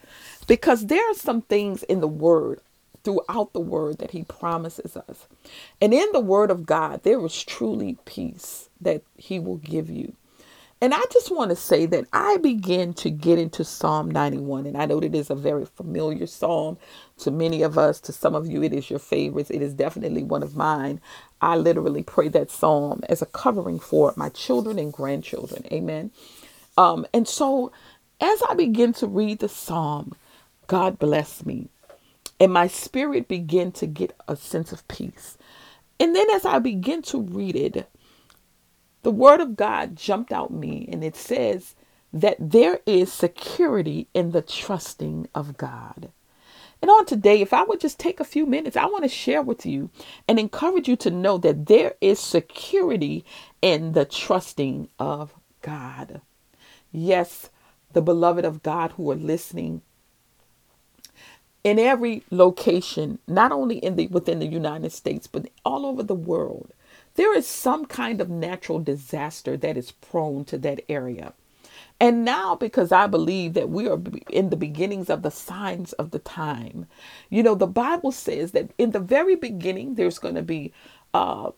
because 0.48 0.86
there 0.86 1.10
are 1.10 1.14
some 1.14 1.42
things 1.42 1.82
in 1.84 2.00
the 2.00 2.08
Word, 2.08 2.60
throughout 3.04 3.52
the 3.52 3.60
Word, 3.60 3.98
that 3.98 4.12
He 4.12 4.24
promises 4.24 4.96
us. 4.96 5.28
And 5.80 5.94
in 5.94 6.08
the 6.12 6.20
Word 6.20 6.50
of 6.50 6.66
God, 6.66 7.02
there 7.04 7.24
is 7.24 7.44
truly 7.44 7.98
peace 8.04 8.68
that 8.80 9.02
He 9.16 9.38
will 9.38 9.58
give 9.58 9.90
you. 9.90 10.14
And 10.80 10.94
I 10.94 11.02
just 11.12 11.30
want 11.30 11.50
to 11.50 11.56
say 11.56 11.86
that 11.86 12.06
I 12.12 12.38
begin 12.38 12.94
to 12.94 13.10
get 13.10 13.38
into 13.38 13.64
Psalm 13.64 14.10
91. 14.10 14.66
And 14.66 14.76
I 14.76 14.86
know 14.86 15.00
that 15.00 15.06
it 15.06 15.14
is 15.14 15.30
a 15.30 15.34
very 15.36 15.66
familiar 15.66 16.26
psalm 16.26 16.78
to 17.18 17.30
many 17.30 17.62
of 17.62 17.78
us. 17.78 18.00
To 18.02 18.12
some 18.12 18.34
of 18.34 18.46
you, 18.46 18.62
it 18.62 18.72
is 18.72 18.90
your 18.90 18.98
favorites. 19.00 19.50
It 19.50 19.62
is 19.62 19.74
definitely 19.74 20.24
one 20.24 20.42
of 20.42 20.56
mine. 20.56 21.00
I 21.40 21.56
literally 21.56 22.02
pray 22.02 22.28
that 22.30 22.50
psalm 22.50 23.02
as 23.08 23.22
a 23.22 23.26
covering 23.26 23.78
for 23.80 24.14
my 24.16 24.30
children 24.30 24.78
and 24.78 24.92
grandchildren. 24.92 25.64
Amen. 25.72 26.12
Um, 26.76 27.06
and 27.12 27.26
so 27.28 27.72
as 28.20 28.42
I 28.48 28.54
begin 28.54 28.92
to 28.94 29.06
read 29.06 29.40
the 29.40 29.48
psalm, 29.48 30.14
God 30.66 30.98
bless 30.98 31.44
me. 31.44 31.68
And 32.40 32.52
my 32.52 32.66
spirit 32.66 33.28
began 33.28 33.72
to 33.72 33.86
get 33.86 34.16
a 34.26 34.36
sense 34.36 34.72
of 34.72 34.86
peace. 34.88 35.36
And 36.00 36.16
then 36.16 36.30
as 36.30 36.44
I 36.44 36.58
begin 36.58 37.02
to 37.02 37.20
read 37.20 37.56
it, 37.56 37.88
the 39.02 39.10
word 39.10 39.40
of 39.40 39.56
God 39.56 39.96
jumped 39.96 40.32
out 40.32 40.52
me 40.52 40.88
and 40.90 41.04
it 41.04 41.16
says 41.16 41.74
that 42.12 42.36
there 42.38 42.80
is 42.86 43.12
security 43.12 44.08
in 44.14 44.32
the 44.32 44.42
trusting 44.42 45.28
of 45.34 45.56
God. 45.56 46.10
And 46.80 46.90
on 46.90 47.06
today, 47.06 47.40
if 47.40 47.52
I 47.52 47.62
would 47.62 47.80
just 47.80 48.00
take 48.00 48.18
a 48.20 48.24
few 48.24 48.44
minutes, 48.44 48.76
I 48.76 48.86
want 48.86 49.04
to 49.04 49.08
share 49.08 49.42
with 49.42 49.64
you 49.64 49.90
and 50.28 50.38
encourage 50.38 50.88
you 50.88 50.96
to 50.96 51.10
know 51.10 51.38
that 51.38 51.66
there 51.66 51.94
is 52.00 52.18
security 52.18 53.24
in 53.62 53.92
the 53.92 54.04
trusting 54.04 54.88
of 54.98 55.32
God. 55.62 56.20
Yes, 56.92 57.50
the 57.92 58.02
beloved 58.02 58.44
of 58.44 58.62
God 58.62 58.92
who 58.92 59.10
are 59.10 59.16
listening 59.16 59.82
in 61.64 61.78
every 61.78 62.22
location, 62.30 63.18
not 63.26 63.52
only 63.52 63.78
in 63.78 63.96
the 63.96 64.08
within 64.08 64.40
the 64.40 64.46
United 64.46 64.92
States, 64.92 65.26
but 65.26 65.48
all 65.64 65.86
over 65.86 66.02
the 66.02 66.14
world, 66.14 66.72
there 67.14 67.36
is 67.36 67.46
some 67.46 67.86
kind 67.86 68.20
of 68.20 68.28
natural 68.30 68.78
disaster 68.80 69.56
that 69.56 69.76
is 69.76 69.92
prone 69.92 70.44
to 70.46 70.58
that 70.58 70.80
area. 70.88 71.32
And 72.00 72.24
now, 72.24 72.56
because 72.56 72.90
I 72.90 73.06
believe 73.06 73.54
that 73.54 73.70
we 73.70 73.88
are 73.88 74.00
in 74.28 74.50
the 74.50 74.56
beginnings 74.56 75.08
of 75.08 75.22
the 75.22 75.30
signs 75.30 75.92
of 75.94 76.10
the 76.10 76.18
time, 76.18 76.86
you 77.30 77.42
know, 77.44 77.54
the 77.54 77.66
Bible 77.66 78.10
says 78.10 78.52
that 78.52 78.70
in 78.76 78.90
the 78.90 78.98
very 78.98 79.36
beginning, 79.36 79.94
there's 79.94 80.18
going 80.18 80.34
to 80.34 80.42
be 80.42 80.72
uh, 81.14 81.50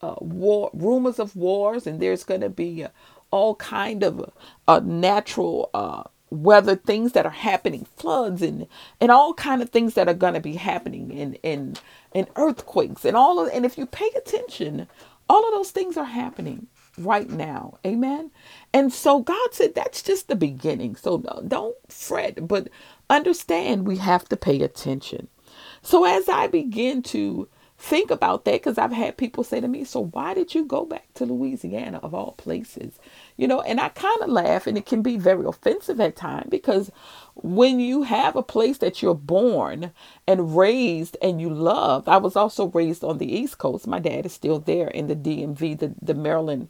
uh, 0.00 0.14
war, 0.20 0.70
rumors 0.72 1.18
of 1.18 1.34
wars, 1.34 1.86
and 1.86 2.00
there's 2.00 2.24
going 2.24 2.40
to 2.42 2.50
be 2.50 2.84
uh, 2.84 2.88
all 3.30 3.56
kind 3.56 4.02
of 4.02 4.30
uh, 4.68 4.80
natural 4.84 5.70
uh, 5.74 6.04
weather 6.30 6.76
things 6.76 7.12
that 7.12 7.26
are 7.26 7.30
happening, 7.30 7.86
floods 7.96 8.42
and 8.42 8.66
and 9.00 9.10
all 9.10 9.34
kind 9.34 9.62
of 9.62 9.70
things 9.70 9.94
that 9.94 10.08
are 10.08 10.14
going 10.14 10.34
to 10.34 10.40
be 10.40 10.54
happening, 10.54 11.12
and 11.18 11.38
and 11.44 11.80
and 12.14 12.28
earthquakes, 12.36 13.04
and 13.04 13.16
all 13.16 13.40
of. 13.40 13.52
And 13.52 13.66
if 13.66 13.78
you 13.78 13.86
pay 13.86 14.10
attention, 14.16 14.88
all 15.28 15.46
of 15.46 15.54
those 15.54 15.70
things 15.72 15.96
are 15.96 16.04
happening 16.04 16.68
right 16.98 17.30
now. 17.30 17.78
Amen. 17.86 18.30
And 18.72 18.92
so 18.92 19.20
God 19.20 19.50
said 19.54 19.74
that's 19.74 20.02
just 20.02 20.28
the 20.28 20.36
beginning. 20.36 20.96
So 20.96 21.18
don't 21.48 21.76
fret, 21.88 22.48
but 22.48 22.68
understand 23.10 23.86
we 23.86 23.96
have 23.98 24.28
to 24.30 24.36
pay 24.36 24.60
attention. 24.62 25.28
So 25.82 26.04
as 26.04 26.28
I 26.28 26.46
begin 26.48 27.02
to 27.04 27.48
think 27.80 28.10
about 28.10 28.44
that 28.44 28.52
because 28.52 28.78
I've 28.78 28.92
had 28.92 29.16
people 29.16 29.42
say 29.42 29.60
to 29.60 29.68
me, 29.68 29.84
So 29.84 30.06
why 30.06 30.34
did 30.34 30.54
you 30.54 30.64
go 30.64 30.84
back 30.84 31.06
to 31.14 31.24
Louisiana 31.24 31.98
of 32.02 32.14
all 32.14 32.32
places? 32.32 32.98
You 33.38 33.48
know, 33.48 33.62
and 33.62 33.80
I 33.80 33.88
kind 33.88 34.20
of 34.22 34.28
laugh 34.28 34.66
and 34.66 34.76
it 34.78 34.86
can 34.86 35.02
be 35.02 35.16
very 35.16 35.46
offensive 35.46 36.00
at 36.00 36.16
times 36.16 36.48
because 36.50 36.92
when 37.34 37.80
you 37.80 38.02
have 38.02 38.36
a 38.36 38.42
place 38.42 38.78
that 38.78 39.02
you're 39.02 39.14
born 39.14 39.92
and 40.28 40.56
raised 40.56 41.16
and 41.22 41.40
you 41.40 41.48
love, 41.50 42.06
I 42.06 42.18
was 42.18 42.36
also 42.36 42.66
raised 42.66 43.02
on 43.02 43.18
the 43.18 43.32
East 43.34 43.58
Coast. 43.58 43.86
My 43.86 43.98
dad 43.98 44.26
is 44.26 44.32
still 44.32 44.58
there 44.60 44.88
in 44.88 45.08
the 45.08 45.16
DMV, 45.16 45.78
the, 45.78 45.94
the 46.02 46.14
Maryland 46.14 46.68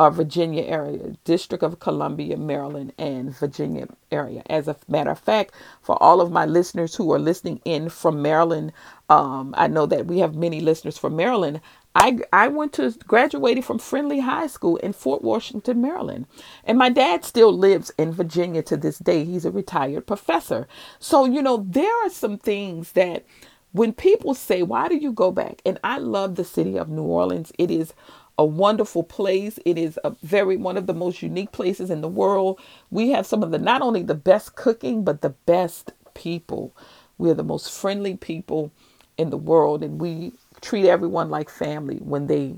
uh, 0.00 0.08
Virginia 0.08 0.62
area, 0.62 1.14
District 1.26 1.62
of 1.62 1.78
Columbia, 1.78 2.38
Maryland, 2.38 2.94
and 2.96 3.36
Virginia 3.36 3.86
area. 4.10 4.42
As 4.48 4.66
a 4.66 4.74
matter 4.88 5.10
of 5.10 5.18
fact, 5.18 5.52
for 5.82 6.02
all 6.02 6.22
of 6.22 6.32
my 6.32 6.46
listeners 6.46 6.94
who 6.94 7.12
are 7.12 7.18
listening 7.18 7.60
in 7.66 7.90
from 7.90 8.22
Maryland, 8.22 8.72
um, 9.10 9.54
I 9.58 9.68
know 9.68 9.84
that 9.84 10.06
we 10.06 10.20
have 10.20 10.34
many 10.34 10.62
listeners 10.62 10.96
from 10.96 11.16
Maryland. 11.16 11.60
I, 11.94 12.20
I 12.32 12.48
went 12.48 12.72
to 12.74 12.92
graduated 13.06 13.66
from 13.66 13.78
Friendly 13.78 14.20
High 14.20 14.46
School 14.46 14.78
in 14.78 14.94
Fort 14.94 15.20
Washington, 15.22 15.82
Maryland. 15.82 16.24
And 16.64 16.78
my 16.78 16.88
dad 16.88 17.22
still 17.22 17.52
lives 17.52 17.92
in 17.98 18.10
Virginia 18.10 18.62
to 18.62 18.78
this 18.78 18.98
day. 18.98 19.24
He's 19.24 19.44
a 19.44 19.50
retired 19.50 20.06
professor. 20.06 20.66
So, 20.98 21.26
you 21.26 21.42
know, 21.42 21.66
there 21.68 21.94
are 22.06 22.10
some 22.10 22.38
things 22.38 22.92
that 22.92 23.26
when 23.72 23.92
people 23.92 24.32
say, 24.32 24.62
Why 24.62 24.88
do 24.88 24.96
you 24.96 25.12
go 25.12 25.30
back? 25.30 25.60
And 25.66 25.78
I 25.84 25.98
love 25.98 26.36
the 26.36 26.44
city 26.44 26.78
of 26.78 26.88
New 26.88 27.02
Orleans. 27.02 27.52
It 27.58 27.70
is 27.70 27.92
a 28.38 28.44
wonderful 28.44 29.02
place. 29.02 29.58
It 29.64 29.78
is 29.78 29.98
a 30.04 30.14
very 30.22 30.56
one 30.56 30.76
of 30.76 30.86
the 30.86 30.94
most 30.94 31.22
unique 31.22 31.52
places 31.52 31.90
in 31.90 32.00
the 32.00 32.08
world. 32.08 32.60
We 32.90 33.10
have 33.10 33.26
some 33.26 33.42
of 33.42 33.50
the 33.50 33.58
not 33.58 33.82
only 33.82 34.02
the 34.02 34.14
best 34.14 34.56
cooking, 34.56 35.04
but 35.04 35.22
the 35.22 35.30
best 35.30 35.92
people. 36.14 36.74
We 37.18 37.30
are 37.30 37.34
the 37.34 37.44
most 37.44 37.70
friendly 37.70 38.16
people 38.16 38.72
in 39.18 39.30
the 39.30 39.36
world, 39.36 39.82
and 39.82 40.00
we 40.00 40.32
treat 40.60 40.86
everyone 40.88 41.30
like 41.30 41.50
family 41.50 41.96
when 41.96 42.26
they 42.26 42.56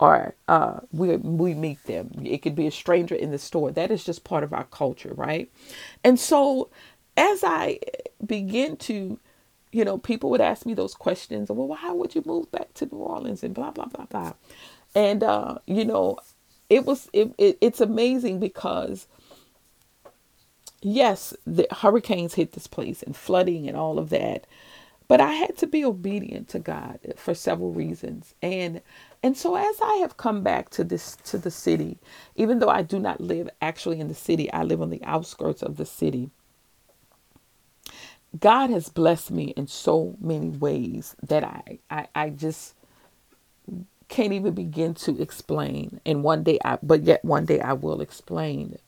are 0.00 0.34
uh, 0.48 0.80
we 0.92 1.16
we 1.16 1.54
meet 1.54 1.82
them. 1.84 2.12
It 2.24 2.38
could 2.42 2.54
be 2.54 2.66
a 2.66 2.70
stranger 2.72 3.14
in 3.14 3.30
the 3.30 3.38
store. 3.38 3.72
That 3.72 3.90
is 3.90 4.04
just 4.04 4.24
part 4.24 4.44
of 4.44 4.52
our 4.52 4.64
culture, 4.64 5.14
right? 5.14 5.50
And 6.04 6.20
so, 6.20 6.70
as 7.16 7.42
I 7.44 7.80
begin 8.24 8.76
to 8.78 9.18
you 9.72 9.84
know, 9.84 9.98
people 9.98 10.30
would 10.30 10.40
ask 10.40 10.64
me 10.64 10.74
those 10.74 10.94
questions. 10.94 11.50
Well, 11.50 11.68
why 11.68 11.90
would 11.92 12.14
you 12.14 12.22
move 12.24 12.50
back 12.50 12.72
to 12.74 12.86
New 12.86 12.98
Orleans 12.98 13.42
and 13.42 13.54
blah 13.54 13.70
blah 13.72 13.86
blah 13.86 14.06
blah 14.06 14.34
and 14.96 15.24
uh, 15.24 15.58
you 15.68 15.86
know 15.86 16.18
it 16.70 16.86
was 16.86 17.10
it, 17.14 17.34
it, 17.38 17.58
it's 17.62 17.82
amazing 17.82 18.40
because 18.40 19.08
yes 20.82 21.34
the 21.46 21.66
hurricanes 21.72 22.34
hit 22.34 22.52
this 22.52 22.68
place 22.68 23.02
and 23.02 23.16
flooding 23.16 23.68
and 23.68 23.76
all 23.76 23.98
of 23.98 24.10
that 24.10 24.46
but 25.08 25.20
i 25.20 25.32
had 25.32 25.56
to 25.58 25.66
be 25.66 25.84
obedient 25.84 26.48
to 26.48 26.58
god 26.60 27.00
for 27.16 27.34
several 27.34 27.72
reasons. 27.72 28.34
And 28.42 28.82
and 29.22 29.36
so 29.36 29.56
as 29.56 29.80
i 29.82 29.96
have 29.96 30.16
come 30.18 30.42
back 30.42 30.70
to 30.70 30.84
this 30.84 31.16
to 31.26 31.38
the 31.38 31.52
city 31.52 31.98
even 32.36 32.60
though 32.60 32.70
i 32.70 32.82
do 32.82 33.00
not 33.00 33.20
live 33.20 33.50
actually 33.62 34.00
in 34.00 34.08
the 34.08 34.14
city 34.14 34.52
i 34.52 34.64
live 34.64 34.82
on 34.82 34.90
the 34.90 35.04
outskirts 35.04 35.62
of 35.62 35.76
the 35.78 35.86
city 35.86 36.30
god 38.40 38.70
has 38.70 38.90
blessed 38.90 39.32
me 39.32 39.46
in 39.56 39.68
so 39.68 40.16
many 40.20 40.50
ways 40.50 41.16
that 41.22 41.44
i 41.44 41.80
i, 41.90 42.08
I 42.16 42.30
just 42.30 42.75
can't 44.08 44.32
even 44.32 44.54
begin 44.54 44.94
to 44.94 45.20
explain. 45.20 46.00
And 46.06 46.22
one 46.22 46.42
day 46.42 46.58
I, 46.64 46.78
but 46.82 47.02
yet 47.02 47.24
one 47.24 47.44
day 47.46 47.60
I 47.60 47.72
will 47.74 48.00
explain. 48.00 48.78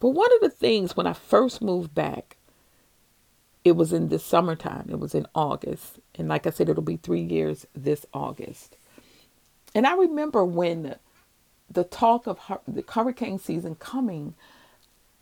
But 0.00 0.10
one 0.10 0.32
of 0.36 0.40
the 0.40 0.50
things 0.50 0.96
when 0.96 1.06
I 1.06 1.12
first 1.12 1.62
moved 1.62 1.94
back, 1.94 2.36
it 3.64 3.72
was 3.72 3.92
in 3.92 4.08
the 4.08 4.18
summertime. 4.18 4.88
It 4.90 4.98
was 5.00 5.14
in 5.14 5.26
August. 5.34 6.00
And 6.16 6.28
like 6.28 6.46
I 6.46 6.50
said, 6.50 6.68
it'll 6.68 6.82
be 6.82 6.96
three 6.96 7.22
years 7.22 7.66
this 7.74 8.06
August. 8.14 8.76
And 9.74 9.86
I 9.86 9.94
remember 9.94 10.44
when 10.44 10.96
the 11.70 11.84
talk 11.84 12.26
of 12.26 12.40
the 12.66 12.84
hurricane 12.88 13.38
season 13.38 13.76
coming, 13.76 14.34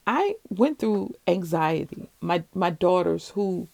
I 0.06 0.36
went 0.48 0.78
through 0.78 1.14
anxiety. 1.26 2.08
My 2.20 2.44
my 2.54 2.70
daughters, 2.70 3.30
who 3.30 3.68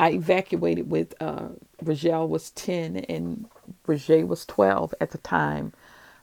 I 0.00 0.12
evacuated 0.12 0.90
with, 0.90 1.14
uh, 1.20 1.48
Rogel 1.84 2.28
was 2.28 2.50
ten 2.52 2.96
and 2.96 3.46
Roger 3.86 4.26
was 4.26 4.44
12 4.46 4.94
at 5.00 5.10
the 5.10 5.18
time 5.18 5.72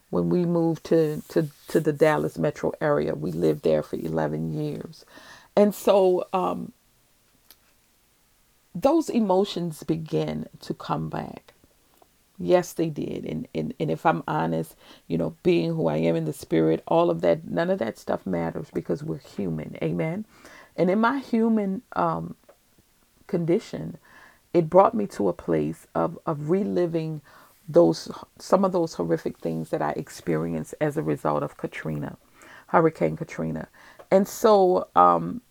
when 0.09 0.29
we 0.29 0.45
moved 0.45 0.83
to, 0.85 1.21
to, 1.29 1.49
to 1.69 1.79
the 1.79 1.93
Dallas 1.93 2.37
metro 2.37 2.73
area. 2.81 3.15
We 3.15 3.31
lived 3.31 3.63
there 3.63 3.83
for 3.83 3.95
11 3.95 4.53
years. 4.53 5.05
And 5.55 5.73
so 5.73 6.27
um, 6.33 6.73
those 8.75 9.09
emotions 9.09 9.83
began 9.83 10.47
to 10.61 10.73
come 10.73 11.09
back. 11.09 11.53
Yes, 12.37 12.73
they 12.73 12.89
did. 12.89 13.25
And, 13.25 13.47
and, 13.53 13.73
and 13.79 13.91
if 13.91 14.05
I'm 14.05 14.23
honest, 14.27 14.75
you 15.07 15.17
know, 15.17 15.35
being 15.43 15.75
who 15.75 15.87
I 15.87 15.97
am 15.97 16.15
in 16.15 16.25
the 16.25 16.33
spirit, 16.33 16.83
all 16.87 17.09
of 17.09 17.21
that, 17.21 17.47
none 17.47 17.69
of 17.69 17.79
that 17.79 17.99
stuff 17.99 18.25
matters 18.25 18.67
because 18.73 19.03
we're 19.03 19.19
human. 19.19 19.77
Amen. 19.81 20.25
And 20.75 20.89
in 20.89 20.99
my 20.99 21.19
human 21.19 21.83
um, 21.95 22.35
condition, 23.27 23.97
it 24.53 24.69
brought 24.69 24.93
me 24.93 25.07
to 25.07 25.29
a 25.29 25.33
place 25.33 25.87
of, 25.95 26.19
of 26.25 26.49
reliving 26.49 27.21
those 27.69 28.11
some 28.37 28.65
of 28.65 28.73
those 28.73 28.95
horrific 28.95 29.37
things 29.39 29.69
that 29.69 29.81
I 29.81 29.91
experienced 29.91 30.75
as 30.81 30.97
a 30.97 31.03
result 31.03 31.43
of 31.43 31.57
Katrina, 31.57 32.17
Hurricane 32.67 33.15
Katrina. 33.15 33.69
And 34.09 34.27
so 34.27 34.87
um, 34.95 35.41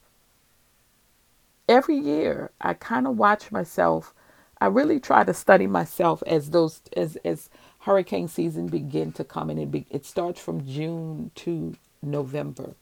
every 1.68 1.96
year 1.96 2.50
I 2.60 2.74
kind 2.74 3.06
of 3.06 3.16
watch 3.16 3.50
myself. 3.50 4.12
I 4.60 4.66
really 4.66 5.00
try 5.00 5.24
to 5.24 5.32
study 5.32 5.66
myself 5.66 6.22
as 6.26 6.50
those 6.50 6.82
as 6.96 7.16
as 7.24 7.48
hurricane 7.80 8.28
season 8.28 8.66
begin 8.66 9.12
to 9.12 9.24
come 9.24 9.48
and 9.48 9.58
it 9.58 9.70
be, 9.70 9.86
it 9.90 10.04
starts 10.04 10.40
from 10.40 10.66
June 10.66 11.30
to 11.34 11.76
November. 12.02 12.74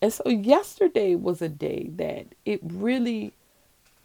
And 0.00 0.12
so 0.12 0.28
yesterday 0.28 1.16
was 1.16 1.42
a 1.42 1.48
day 1.48 1.90
that 1.96 2.26
it 2.44 2.60
really 2.62 3.32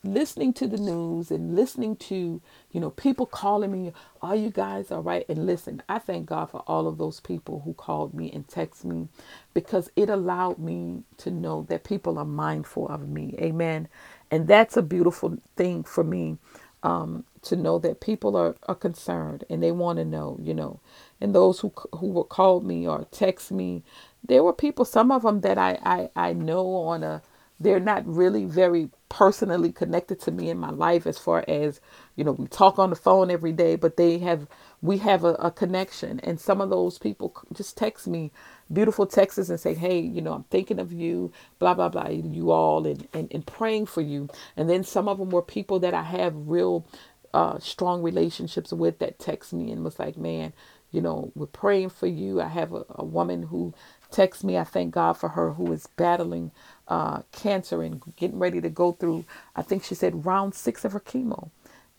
listening 0.03 0.53
to 0.53 0.67
the 0.67 0.77
news 0.77 1.31
and 1.31 1.55
listening 1.55 1.95
to, 1.98 2.41
you 2.72 2.79
know, 2.81 2.91
people 2.91 3.25
calling 3.25 3.72
me, 3.72 3.93
are 4.22 4.36
you 4.36 4.51
guys 4.51 4.91
all 4.91 5.03
right? 5.03 5.25
And 5.29 5.45
listen, 5.45 5.83
I 5.89 6.00
thank 6.00 6.27
God 6.27 6.51
for 6.51 6.63
all 6.67 6.88
of 6.88 6.98
those 6.98 7.19
people 7.22 7.62
who 7.65 7.74
called 7.74 8.13
me 8.13 8.31
and 8.31 8.48
text 8.48 8.86
me 8.86 9.10
because 9.53 9.91
it 9.95 10.10
allowed 10.10 10.60
me 10.60 11.03
to 11.17 11.31
know 11.31 11.65
that 11.69 11.83
people 11.86 12.19
are 12.19 12.25
mindful 12.25 12.88
of 12.89 13.10
me. 13.10 13.36
Amen. 13.39 13.88
And 14.31 14.48
that's 14.48 14.77
a 14.77 14.83
beautiful 14.83 15.38
thing 15.57 15.83
for 15.83 16.03
me 16.03 16.38
um, 16.83 17.25
to 17.43 17.55
know 17.55 17.79
that 17.79 18.01
people 18.01 18.36
are, 18.38 18.55
are 18.67 18.75
concerned 18.75 19.45
and 19.50 19.63
they 19.63 19.72
want 19.72 20.00
to 20.00 20.05
know, 20.05 20.38
you 20.41 20.53
know. 20.53 20.79
And 21.22 21.36
those 21.36 21.62
who 21.62 21.69
who 21.98 22.07
were 22.10 22.24
called 22.25 22.65
me 22.65 22.88
or 22.88 23.07
text 23.12 23.51
me, 23.51 23.83
there 24.27 24.43
were 24.43 24.53
people, 24.53 24.86
some 24.86 25.12
of 25.12 25.24
them 25.24 25.41
that 25.41 25.57
I, 25.57 25.79
I, 25.83 26.10
I 26.15 26.33
know 26.33 26.75
on 26.75 27.03
a, 27.03 27.22
they're 27.60 27.79
not 27.79 28.07
really 28.07 28.45
very 28.45 28.89
personally 29.13 29.72
connected 29.72 30.20
to 30.22 30.32
me 30.32 30.50
in 30.50 30.60
my 30.60 30.72
life 30.72 31.08
as 31.08 31.20
far 31.20 31.46
as 31.48 31.82
you 32.17 32.25
know 32.25 32.34
we 32.34 32.48
talk 32.48 32.79
on 32.79 32.91
the 32.91 32.98
phone 32.98 33.32
every 33.32 33.53
day 33.53 33.77
but 33.77 33.98
they 33.98 34.20
have 34.20 34.48
we 34.82 34.98
have 35.00 35.24
a, 35.25 35.34
a 35.36 35.51
connection. 35.51 36.20
And 36.22 36.39
some 36.39 36.62
of 36.62 36.70
those 36.72 37.00
people 37.00 37.36
just 37.53 37.77
text 37.77 38.08
me 38.08 38.32
beautiful 38.74 39.05
texts 39.08 39.50
and 39.50 39.60
say 39.60 39.75
hey 39.75 40.00
you 40.00 40.22
know 40.22 40.34
i'm 40.34 40.46
thinking 40.46 40.79
of 40.79 40.91
you 40.93 41.32
blah 41.60 41.75
blah 41.75 41.89
blah 41.89 42.10
you 42.10 42.51
all 42.51 42.88
and, 42.88 43.08
and, 43.13 43.29
and 43.34 43.46
praying 43.48 43.88
for 43.88 44.01
you. 44.01 44.29
And 44.58 44.70
then 44.70 44.84
some 44.84 45.08
of 45.10 45.20
them 45.20 45.29
were 45.32 45.43
people 45.43 45.79
that 45.82 45.93
i 45.96 46.03
have 46.03 46.34
real 46.36 46.86
uh, 47.34 47.60
strong 47.60 48.03
relationships 48.03 48.74
with 48.74 49.00
that 49.00 49.20
text 49.20 49.53
me 49.53 49.72
and 49.72 49.84
was 49.84 50.00
like 50.00 50.17
man 50.17 50.53
you 50.91 51.01
know 51.01 51.32
we're 51.36 51.48
praying 51.48 51.89
for 51.89 52.08
you. 52.08 52.41
I 52.41 52.48
have 52.50 52.74
a, 52.74 52.86
a 52.91 53.05
woman 53.05 53.43
who 53.46 53.74
texts 54.12 54.43
me 54.43 54.58
i 54.58 54.63
thank 54.65 54.93
god 54.93 55.13
for 55.13 55.29
her 55.29 55.53
who 55.53 55.72
is 55.74 55.88
battling 55.98 56.51
uh, 56.88 57.22
cancer 57.32 57.84
and 57.84 58.02
getting 58.18 58.40
ready 58.40 58.62
to 58.62 58.70
go 58.70 58.94
through, 58.94 59.25
I 59.56 59.63
think 59.63 59.84
she 59.84 59.96
said 59.96 60.25
round 60.25 60.56
six 60.56 60.86
of 60.86 60.94
her 60.94 61.00
chemo. 61.02 61.50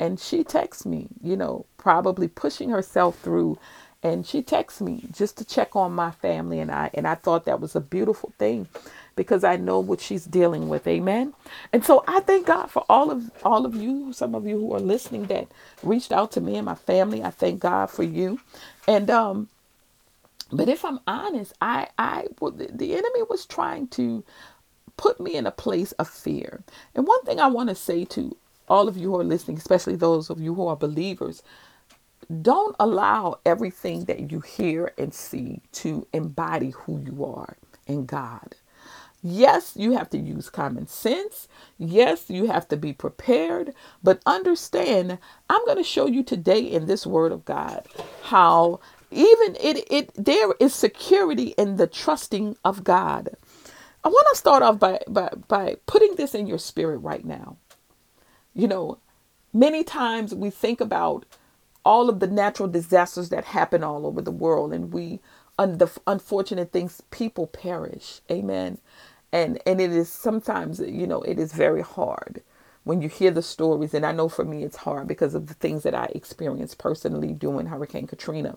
And 0.00 0.20
she 0.20 0.44
texts 0.44 0.86
me, 0.86 1.08
you 1.22 1.36
know, 1.36 1.66
probably 1.78 2.28
pushing 2.28 2.70
herself 2.70 3.18
through. 3.20 3.58
And 4.02 4.26
she 4.26 4.42
texts 4.42 4.80
me 4.82 5.04
just 5.12 5.38
to 5.38 5.44
check 5.46 5.76
on 5.76 5.92
my 5.92 6.10
family 6.12 6.60
and 6.60 6.70
I. 6.70 6.90
And 6.94 7.06
I 7.08 7.16
thought 7.16 7.46
that 7.46 7.60
was 7.60 7.76
a 7.76 7.80
beautiful 7.80 8.32
thing 8.38 8.68
because 9.16 9.44
I 9.44 9.56
know 9.56 9.80
what 9.80 10.00
she's 10.00 10.24
dealing 10.26 10.68
with. 10.68 10.86
Amen. 10.86 11.34
And 11.72 11.84
so 11.84 12.04
I 12.06 12.20
thank 12.20 12.46
God 12.46 12.66
for 12.70 12.84
all 12.88 13.10
of 13.10 13.30
all 13.44 13.64
of 13.66 13.74
you, 13.76 14.12
some 14.12 14.34
of 14.34 14.46
you 14.46 14.58
who 14.58 14.74
are 14.74 14.80
listening 14.80 15.26
that 15.26 15.48
reached 15.82 16.12
out 16.12 16.32
to 16.32 16.40
me 16.42 16.56
and 16.56 16.66
my 16.66 16.74
family. 16.74 17.22
I 17.22 17.30
thank 17.30 17.60
God 17.60 17.90
for 17.90 18.02
you. 18.02 18.40
And 18.88 19.10
um 19.10 19.48
but 20.52 20.68
if 20.68 20.84
I'm 20.84 21.00
honest, 21.06 21.54
I 21.60 21.88
I 21.98 22.26
well 22.40 22.52
the 22.52 22.94
enemy 22.94 23.22
was 23.30 23.46
trying 23.46 23.88
to 23.88 24.24
put 24.96 25.20
me 25.20 25.34
in 25.36 25.46
a 25.46 25.52
place 25.52 25.92
of 25.92 26.08
fear. 26.08 26.62
And 26.94 27.06
one 27.06 27.22
thing 27.24 27.40
I 27.40 27.48
want 27.48 27.70
to 27.70 27.74
say 27.74 28.04
to 28.06 28.36
all 28.68 28.88
of 28.88 28.96
you 28.96 29.10
who 29.10 29.20
are 29.20 29.24
listening, 29.24 29.58
especially 29.58 29.96
those 29.96 30.30
of 30.30 30.40
you 30.40 30.54
who 30.54 30.66
are 30.68 30.76
believers, 30.76 31.42
don't 32.42 32.76
allow 32.80 33.40
everything 33.46 34.04
that 34.06 34.32
you 34.32 34.40
hear 34.40 34.92
and 34.98 35.14
see 35.14 35.62
to 35.72 36.06
embody 36.12 36.70
who 36.70 37.00
you 37.00 37.24
are 37.24 37.56
in 37.86 38.06
God. 38.06 38.56
Yes, 39.22 39.74
you 39.76 39.92
have 39.92 40.10
to 40.10 40.18
use 40.18 40.50
common 40.50 40.86
sense. 40.86 41.48
Yes, 41.78 42.30
you 42.30 42.46
have 42.46 42.68
to 42.68 42.76
be 42.76 42.92
prepared, 42.92 43.74
but 44.02 44.22
understand 44.26 45.18
I'm 45.50 45.64
going 45.66 45.78
to 45.78 45.84
show 45.84 46.06
you 46.06 46.22
today 46.22 46.60
in 46.60 46.86
this 46.86 47.06
word 47.06 47.32
of 47.32 47.44
God 47.44 47.86
how 48.24 48.80
even 49.10 49.56
it 49.60 49.86
it 49.90 50.12
there 50.16 50.54
is 50.60 50.74
security 50.74 51.54
in 51.58 51.76
the 51.76 51.86
trusting 51.88 52.56
of 52.64 52.84
God. 52.84 53.30
I 54.04 54.08
want 54.08 54.28
to 54.32 54.38
start 54.38 54.62
off 54.62 54.78
by, 54.80 55.00
by, 55.08 55.30
by 55.48 55.76
putting 55.86 56.16
this 56.16 56.34
in 56.34 56.46
your 56.46 56.58
spirit 56.58 56.98
right 56.98 57.24
now. 57.24 57.58
You 58.54 58.68
know, 58.68 58.98
many 59.52 59.84
times 59.84 60.34
we 60.34 60.50
think 60.50 60.80
about 60.80 61.26
all 61.84 62.08
of 62.10 62.20
the 62.20 62.26
natural 62.28 62.68
disasters 62.68 63.30
that 63.30 63.44
happen 63.46 63.84
all 63.84 64.06
over 64.06 64.22
the 64.22 64.30
world 64.32 64.72
and 64.74 64.92
we 64.92 65.20
un- 65.58 65.78
the 65.78 65.88
unfortunate 66.06 66.72
things 66.72 67.02
people 67.10 67.46
perish. 67.48 68.20
Amen? 68.30 68.78
And 69.32 69.60
and 69.66 69.80
it 69.80 69.92
is 69.92 70.10
sometimes 70.10 70.80
you 70.80 71.06
know 71.06 71.22
it 71.22 71.38
is 71.38 71.52
very 71.52 71.82
hard 71.82 72.42
when 72.84 73.02
you 73.02 73.08
hear 73.08 73.30
the 73.32 73.42
stories 73.42 73.94
and 73.94 74.06
i 74.06 74.12
know 74.12 74.28
for 74.28 74.44
me 74.44 74.64
it's 74.64 74.76
hard 74.78 75.08
because 75.08 75.34
of 75.34 75.48
the 75.48 75.54
things 75.54 75.84
that 75.84 75.94
i 75.94 76.06
experienced 76.14 76.78
personally 76.78 77.32
during 77.32 77.66
hurricane 77.66 78.06
katrina. 78.06 78.56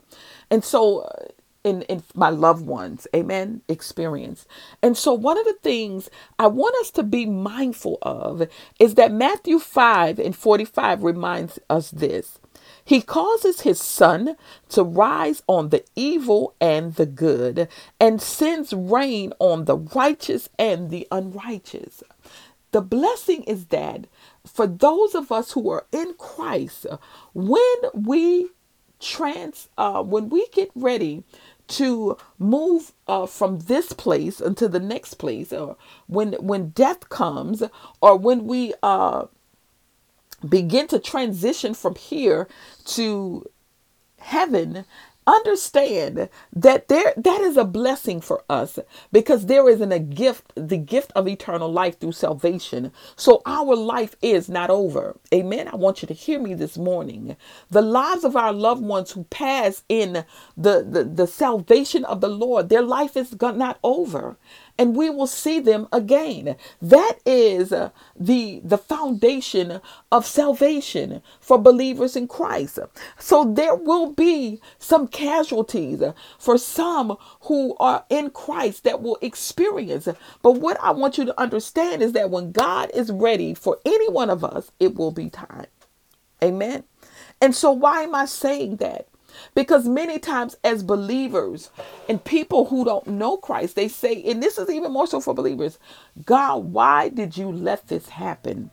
And 0.51 0.63
so 0.63 0.99
uh, 1.01 1.25
in, 1.67 1.81
in 1.83 2.01
my 2.15 2.29
loved 2.29 2.65
ones, 2.65 3.07
amen, 3.13 3.62
experience. 3.67 4.45
And 4.81 4.95
so, 4.95 5.13
one 5.13 5.38
of 5.38 5.45
the 5.45 5.57
things 5.62 6.09
I 6.39 6.47
want 6.47 6.75
us 6.81 6.91
to 6.91 7.03
be 7.03 7.25
mindful 7.25 7.97
of 8.01 8.47
is 8.79 8.95
that 8.95 9.12
Matthew 9.12 9.59
5 9.59 10.17
and 10.17 10.36
45 10.36 11.03
reminds 11.03 11.59
us 11.69 11.91
this. 11.91 12.39
He 12.86 13.01
causes 13.01 13.62
his 13.62 13.81
sun 13.81 14.38
to 14.69 14.83
rise 14.83 15.43
on 15.47 15.69
the 15.69 15.83
evil 15.95 16.55
and 16.62 16.95
the 16.95 17.05
good, 17.05 17.67
and 18.00 18.21
sends 18.21 18.71
rain 18.71 19.33
on 19.39 19.65
the 19.65 19.77
righteous 19.77 20.47
and 20.57 20.89
the 20.89 21.05
unrighteous. 21.12 22.01
The 22.71 22.81
blessing 22.81 23.43
is 23.43 23.65
that 23.67 24.07
for 24.45 24.67
those 24.67 25.15
of 25.15 25.31
us 25.33 25.51
who 25.51 25.69
are 25.69 25.86
in 25.91 26.13
Christ, 26.13 26.86
when 27.33 27.77
we 27.93 28.51
trans 29.00 29.69
uh, 29.77 30.01
when 30.03 30.30
we 30.30 30.47
get 30.51 30.71
ready 30.75 31.23
to 31.67 32.17
move 32.39 32.93
uh, 33.08 33.25
from 33.25 33.60
this 33.60 33.93
place 33.93 34.39
into 34.39 34.67
the 34.67 34.80
next 34.80 35.15
place 35.15 35.51
or 35.51 35.77
when 36.08 36.34
when 36.34 36.69
death 36.69 37.10
comes 37.10 37.63
or 38.01 38.17
when 38.17 38.45
we 38.45 38.73
uh, 38.84 39.25
begin 40.47 40.88
to 40.88 40.99
transition 40.99 41.73
from 41.73 41.95
here 41.95 42.47
to 42.86 43.45
heaven 44.19 44.86
understand 45.27 46.29
that 46.55 46.89
there 46.89 47.13
that 47.17 47.41
is 47.41 47.57
a 47.57 47.65
blessing 47.65 48.21
for 48.21 48.43
us 48.49 48.79
because 49.11 49.47
there 49.47 49.69
isn't 49.69 49.91
a 49.93 49.99
gift 49.99 50.53
the 50.55 50.77
gift 50.77 51.11
of 51.15 51.27
eternal 51.27 51.71
life 51.71 51.99
through 51.99 52.13
salvation. 52.13 52.91
So 53.17 53.43
our 53.45 53.75
life 53.75 54.15
is 54.23 54.49
not 54.49 54.71
over. 54.71 55.17
Amen. 55.33 55.69
I 55.69 55.77
want 55.77 56.01
you 56.03 56.07
to 56.09 56.15
hear 56.15 56.39
me 56.39 56.55
this 56.55 56.77
morning. 56.77 57.37
The 57.71 57.83
lives 57.83 58.25
of 58.25 58.35
our 58.37 58.53
loved 58.53 58.83
ones 58.83 59.11
who 59.11 59.25
pass 59.25 59.83
in 59.89 60.25
the 60.57 60.85
the, 60.89 61.05
the 61.05 61.27
salvation 61.27 62.05
of 62.05 62.21
the 62.21 62.29
lord 62.29 62.69
their 62.69 62.83
life 62.83 63.17
is 63.17 63.35
not 63.41 63.79
over 63.83 64.37
and 64.77 64.95
we 64.95 65.09
will 65.09 65.27
see 65.27 65.59
them 65.59 65.87
again. 65.91 66.55
That 66.81 67.19
is 67.25 67.71
uh, 67.71 67.89
the 68.19 68.61
the 68.63 68.77
foundation 68.77 69.81
of 70.11 70.25
salvation 70.25 71.21
for 71.39 71.57
believers 71.57 72.15
in 72.15 72.27
Christ. 72.27 72.79
So 73.19 73.45
there 73.45 73.75
will 73.75 74.11
be 74.13 74.61
some 74.79 75.07
casualties 75.07 76.01
for 76.39 76.57
some 76.57 77.17
who 77.41 77.75
are 77.79 78.05
in 78.09 78.29
Christ 78.31 78.83
that 78.83 79.01
will 79.01 79.17
experience. 79.21 80.07
But 80.41 80.53
what 80.53 80.79
I 80.81 80.91
want 80.91 81.17
you 81.17 81.25
to 81.25 81.39
understand 81.41 82.01
is 82.01 82.13
that 82.13 82.29
when 82.29 82.51
God 82.51 82.91
is 82.93 83.11
ready 83.11 83.53
for 83.53 83.79
any 83.85 84.09
one 84.09 84.29
of 84.29 84.43
us, 84.43 84.71
it 84.79 84.95
will 84.95 85.11
be 85.11 85.29
time. 85.29 85.67
Amen. 86.43 86.83
And 87.41 87.55
so 87.55 87.71
why 87.71 88.03
am 88.03 88.15
I 88.15 88.25
saying 88.25 88.77
that? 88.77 89.07
Because 89.54 89.88
many 89.88 90.19
times, 90.19 90.56
as 90.63 90.84
believers 90.84 91.69
and 92.08 92.23
people 92.23 92.65
who 92.65 92.86
don't 92.86 93.08
know 93.08 93.38
Christ, 93.38 93.76
they 93.76 93.88
say, 93.88 94.23
and 94.23 94.41
this 94.41 94.58
is 94.58 94.69
even 94.69 94.91
more 94.91 95.08
so 95.08 95.19
for 95.19 95.34
believers 95.34 95.80
God, 96.26 96.65
why 96.65 97.10
did 97.10 97.38
you 97.38 97.52
let 97.52 97.88
this 97.88 98.10
happen? 98.10 98.71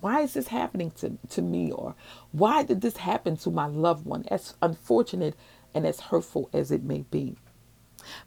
Why 0.00 0.20
is 0.22 0.34
this 0.34 0.48
happening 0.48 0.92
to, 0.92 1.18
to 1.30 1.42
me? 1.42 1.72
Or 1.72 1.94
why 2.32 2.62
did 2.62 2.80
this 2.80 2.98
happen 2.98 3.36
to 3.38 3.50
my 3.50 3.66
loved 3.66 4.06
one? 4.06 4.24
As 4.30 4.54
unfortunate 4.62 5.34
and 5.74 5.86
as 5.86 6.00
hurtful 6.00 6.48
as 6.52 6.70
it 6.70 6.84
may 6.84 7.04
be. 7.10 7.36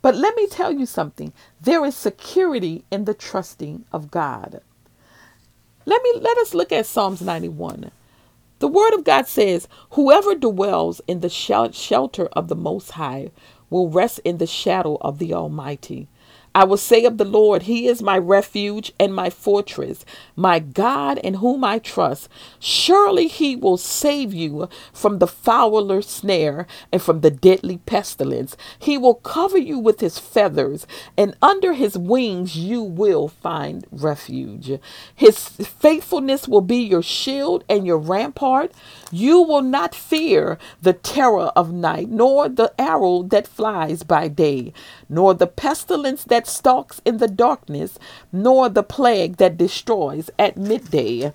But 0.01 0.15
let 0.15 0.35
me 0.35 0.47
tell 0.47 0.71
you 0.71 0.85
something 0.85 1.33
there 1.59 1.83
is 1.85 1.95
security 1.95 2.83
in 2.91 3.05
the 3.05 3.13
trusting 3.13 3.85
of 3.91 4.11
God. 4.11 4.61
Let 5.85 6.03
me 6.03 6.13
let 6.19 6.37
us 6.37 6.53
look 6.53 6.71
at 6.71 6.85
Psalms 6.85 7.21
91. 7.21 7.91
The 8.61 8.67
word 8.67 8.93
of 8.93 9.03
God 9.03 9.27
says, 9.27 9.67
Whoever 9.93 10.35
dwells 10.35 11.01
in 11.07 11.21
the 11.21 11.29
shelter 11.29 12.27
of 12.27 12.47
the 12.47 12.55
Most 12.55 12.91
High 12.91 13.31
will 13.71 13.89
rest 13.89 14.19
in 14.23 14.37
the 14.37 14.45
shadow 14.45 14.99
of 15.01 15.17
the 15.17 15.33
Almighty. 15.33 16.07
I 16.53 16.65
will 16.65 16.77
say 16.77 17.05
of 17.05 17.17
the 17.17 17.25
Lord, 17.25 17.63
He 17.63 17.87
is 17.87 18.01
my 18.01 18.17
refuge 18.17 18.91
and 18.99 19.15
my 19.15 19.29
fortress, 19.29 20.05
my 20.35 20.59
God 20.59 21.17
in 21.19 21.35
whom 21.35 21.63
I 21.63 21.79
trust. 21.79 22.27
Surely 22.59 23.27
He 23.27 23.55
will 23.55 23.77
save 23.77 24.33
you 24.33 24.67
from 24.91 25.19
the 25.19 25.27
fowler's 25.27 26.07
snare 26.07 26.67
and 26.91 27.01
from 27.01 27.21
the 27.21 27.31
deadly 27.31 27.77
pestilence. 27.77 28.57
He 28.77 28.97
will 28.97 29.15
cover 29.15 29.57
you 29.57 29.79
with 29.79 30.01
His 30.01 30.19
feathers, 30.19 30.85
and 31.17 31.37
under 31.41 31.73
His 31.73 31.97
wings 31.97 32.57
you 32.57 32.83
will 32.83 33.29
find 33.29 33.87
refuge. 33.91 34.79
His 35.15 35.47
faithfulness 35.47 36.47
will 36.49 36.61
be 36.61 36.77
your 36.83 37.03
shield 37.03 37.63
and 37.69 37.87
your 37.87 37.97
rampart. 37.97 38.73
You 39.11 39.41
will 39.41 39.61
not 39.61 39.95
fear 39.95 40.57
the 40.81 40.93
terror 40.93 41.51
of 41.55 41.71
night, 41.71 42.09
nor 42.09 42.49
the 42.49 42.73
arrow 42.79 43.23
that 43.23 43.47
flies 43.47 44.03
by 44.03 44.27
day, 44.27 44.73
nor 45.09 45.33
the 45.33 45.47
pestilence 45.47 46.23
that 46.25 46.40
stalks 46.47 47.01
in 47.05 47.17
the 47.17 47.27
darkness, 47.27 47.97
nor 48.31 48.69
the 48.69 48.83
plague 48.83 49.37
that 49.37 49.57
destroys 49.57 50.29
at 50.39 50.57
midday. 50.57 51.33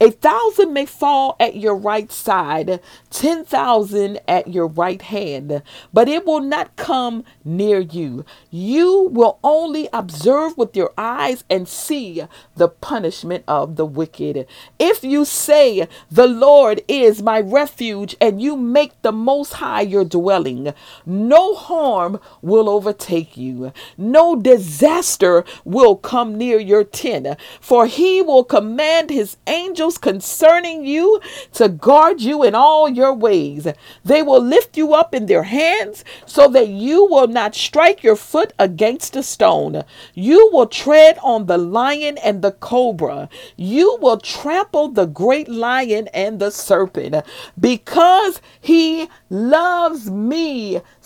A 0.00 0.12
thousand 0.12 0.72
may 0.72 0.86
fall 0.86 1.34
at 1.40 1.56
your 1.56 1.74
right 1.74 2.12
side, 2.12 2.78
ten 3.10 3.44
thousand 3.44 4.20
at 4.28 4.46
your 4.46 4.68
right 4.68 5.02
hand, 5.02 5.60
but 5.92 6.08
it 6.08 6.24
will 6.24 6.40
not 6.40 6.76
come 6.76 7.24
near 7.44 7.80
you. 7.80 8.24
You 8.48 9.08
will 9.10 9.40
only 9.42 9.88
observe 9.92 10.56
with 10.56 10.76
your 10.76 10.92
eyes 10.96 11.42
and 11.50 11.66
see 11.66 12.22
the 12.54 12.68
punishment 12.68 13.42
of 13.48 13.74
the 13.74 13.84
wicked. 13.84 14.46
If 14.78 15.02
you 15.02 15.24
say, 15.24 15.88
The 16.08 16.28
Lord 16.28 16.80
is 16.86 17.20
my 17.20 17.40
refuge, 17.40 18.14
and 18.20 18.40
you 18.40 18.56
make 18.56 19.02
the 19.02 19.10
Most 19.10 19.54
High 19.54 19.80
your 19.80 20.04
dwelling, 20.04 20.74
no 21.06 21.56
harm 21.56 22.20
will 22.40 22.68
overtake 22.68 23.36
you, 23.36 23.72
no 23.96 24.36
disaster 24.36 25.44
will 25.64 25.96
come 25.96 26.38
near 26.38 26.60
your 26.60 26.84
tent, 26.84 27.36
for 27.60 27.86
he 27.86 28.22
will 28.22 28.44
command 28.44 29.10
his 29.10 29.36
angels 29.48 29.87
concerning 29.96 30.84
you 30.84 31.20
to 31.52 31.68
guard 31.68 32.20
you 32.20 32.42
in 32.42 32.54
all 32.54 32.88
your 32.88 33.14
ways. 33.14 33.66
They 34.04 34.22
will 34.22 34.42
lift 34.42 34.76
you 34.76 34.92
up 34.92 35.14
in 35.14 35.26
their 35.26 35.44
hands 35.44 36.04
so 36.26 36.48
that 36.48 36.68
you 36.68 37.06
will 37.06 37.28
not 37.28 37.54
strike 37.54 38.02
your 38.02 38.16
foot 38.16 38.52
against 38.58 39.16
a 39.16 39.22
stone. 39.22 39.84
You 40.14 40.50
will 40.52 40.66
tread 40.66 41.18
on 41.22 41.46
the 41.46 41.56
lion 41.56 42.18
and 42.18 42.42
the 42.42 42.52
cobra. 42.52 43.30
You 43.56 43.96
will 44.00 44.18
trample 44.18 44.88
the 44.88 45.06
great 45.06 45.48
lion 45.48 46.08
and 46.08 46.40
the 46.40 46.50
serpent 46.50 47.24
because 47.58 48.40
he 48.60 49.08
loves 49.30 50.10
me, 50.10 50.80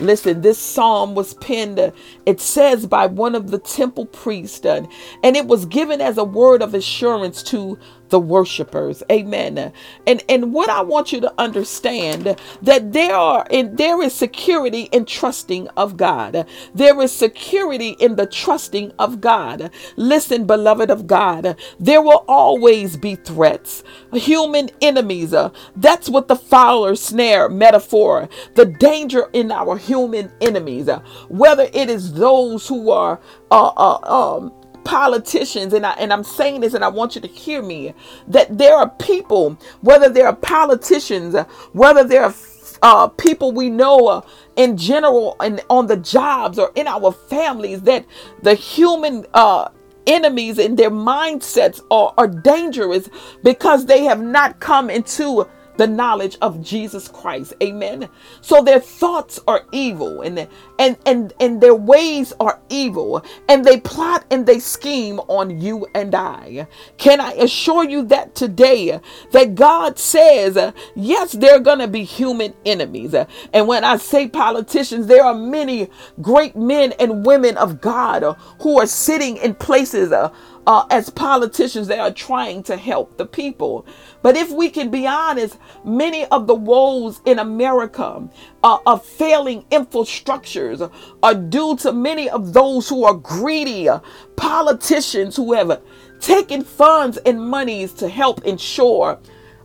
Listen, 0.00 0.42
this 0.42 0.58
psalm 0.58 1.14
was 1.14 1.34
penned, 1.34 1.78
uh, 1.78 1.90
it 2.26 2.40
says, 2.40 2.86
by 2.86 3.06
one 3.06 3.34
of 3.34 3.50
the 3.50 3.58
temple 3.58 4.06
priests, 4.06 4.64
uh, 4.66 4.86
and 5.24 5.36
it 5.36 5.46
was 5.46 5.66
given 5.66 6.00
as 6.00 6.18
a 6.18 6.24
word 6.24 6.62
of 6.62 6.74
assurance 6.74 7.42
to 7.44 7.78
the 8.10 8.20
worshipers. 8.20 9.02
Amen. 9.10 9.72
And 10.06 10.24
and 10.28 10.52
what 10.52 10.68
I 10.70 10.82
want 10.82 11.12
you 11.12 11.20
to 11.20 11.32
understand 11.38 12.36
that 12.62 12.92
there 12.92 13.14
are 13.14 13.46
and 13.50 13.76
there 13.78 14.02
is 14.02 14.14
security 14.14 14.82
in 14.92 15.04
trusting 15.04 15.68
of 15.76 15.96
God. 15.96 16.46
There 16.74 17.00
is 17.02 17.12
security 17.12 17.90
in 18.00 18.16
the 18.16 18.26
trusting 18.26 18.92
of 18.98 19.20
God. 19.20 19.70
Listen, 19.96 20.46
beloved 20.46 20.90
of 20.90 21.06
God, 21.06 21.56
there 21.78 22.02
will 22.02 22.24
always 22.28 22.96
be 22.96 23.14
threats, 23.16 23.82
human 24.12 24.70
enemies. 24.80 25.34
Uh, 25.34 25.50
that's 25.76 26.08
what 26.08 26.28
the 26.28 26.36
fowler 26.36 26.94
snare 26.96 27.48
metaphor, 27.48 28.28
the 28.54 28.66
danger 28.66 29.28
in 29.32 29.50
our 29.52 29.76
human 29.76 30.32
enemies, 30.40 30.88
uh, 30.88 31.00
whether 31.28 31.68
it 31.72 31.90
is 31.90 32.14
those 32.14 32.68
who 32.68 32.90
are 32.90 33.20
uh, 33.50 33.72
uh, 33.76 34.36
um, 34.36 34.52
politicians, 34.88 35.74
and 35.74 35.84
I 35.84 35.92
and 35.92 36.10
I'm 36.10 36.24
saying 36.24 36.62
this, 36.62 36.72
and 36.72 36.82
I 36.82 36.88
want 36.88 37.14
you 37.14 37.20
to 37.20 37.28
hear 37.28 37.60
me, 37.60 37.92
that 38.26 38.56
there 38.56 38.74
are 38.74 38.88
people, 38.88 39.58
whether 39.82 40.08
they're 40.08 40.32
politicians, 40.32 41.36
whether 41.72 42.04
they're 42.04 42.32
uh, 42.80 43.08
people 43.08 43.52
we 43.52 43.68
know 43.68 44.06
uh, 44.08 44.20
in 44.56 44.78
general 44.78 45.36
and 45.40 45.60
on 45.68 45.88
the 45.88 45.96
jobs 45.98 46.58
or 46.58 46.72
in 46.74 46.86
our 46.86 47.12
families, 47.12 47.82
that 47.82 48.06
the 48.42 48.54
human 48.54 49.26
uh, 49.34 49.68
enemies 50.06 50.58
and 50.58 50.78
their 50.78 50.90
mindsets 50.90 51.82
are, 51.90 52.14
are 52.16 52.26
dangerous 52.26 53.10
because 53.44 53.84
they 53.84 54.04
have 54.04 54.22
not 54.22 54.58
come 54.58 54.88
into 54.88 55.46
the 55.78 55.86
knowledge 55.86 56.36
of 56.42 56.62
Jesus 56.62 57.08
Christ. 57.08 57.54
Amen. 57.62 58.08
So 58.42 58.62
their 58.62 58.80
thoughts 58.80 59.40
are 59.48 59.64
evil 59.72 60.22
and 60.22 60.48
and 60.78 60.98
and 61.06 61.32
and 61.40 61.60
their 61.60 61.74
ways 61.74 62.32
are 62.40 62.60
evil 62.68 63.24
and 63.48 63.64
they 63.64 63.80
plot 63.80 64.26
and 64.30 64.46
they 64.46 64.58
scheme 64.58 65.20
on 65.20 65.60
you 65.60 65.86
and 65.94 66.14
I. 66.14 66.66
Can 66.98 67.20
I 67.20 67.32
assure 67.32 67.84
you 67.84 68.04
that 68.06 68.34
today 68.34 69.00
that 69.32 69.54
God 69.54 69.98
says, 69.98 70.74
yes, 70.94 71.32
they're 71.32 71.60
going 71.60 71.78
to 71.78 71.88
be 71.88 72.04
human 72.04 72.54
enemies. 72.66 73.14
And 73.52 73.68
when 73.68 73.84
I 73.84 73.96
say 73.96 74.28
politicians, 74.28 75.06
there 75.06 75.24
are 75.24 75.34
many 75.34 75.88
great 76.20 76.56
men 76.56 76.92
and 77.00 77.24
women 77.24 77.56
of 77.56 77.80
God 77.80 78.36
who 78.60 78.78
are 78.80 78.86
sitting 78.86 79.36
in 79.38 79.54
places 79.54 80.12
uh, 80.12 80.32
uh, 80.68 80.78
uh, 80.78 80.86
as 80.90 81.08
politicians, 81.08 81.88
they 81.88 81.98
are 81.98 82.12
trying 82.12 82.62
to 82.62 82.76
help 82.76 83.16
the 83.16 83.24
people. 83.24 83.86
But 84.22 84.36
if 84.36 84.50
we 84.50 84.68
can 84.68 84.90
be 84.90 85.06
honest, 85.06 85.56
many 85.82 86.26
of 86.26 86.46
the 86.46 86.54
woes 86.54 87.22
in 87.24 87.38
America 87.38 88.28
uh, 88.62 88.78
of 88.86 89.04
failing 89.04 89.62
infrastructures 89.70 90.92
are 91.22 91.34
due 91.34 91.76
to 91.78 91.92
many 91.92 92.28
of 92.28 92.52
those 92.52 92.88
who 92.88 93.04
are 93.04 93.14
greedy 93.14 93.88
politicians 94.36 95.36
who 95.36 95.54
have 95.54 95.80
taken 96.20 96.62
funds 96.62 97.16
and 97.24 97.40
monies 97.40 97.94
to 97.94 98.08
help 98.08 98.44
ensure 98.44 99.18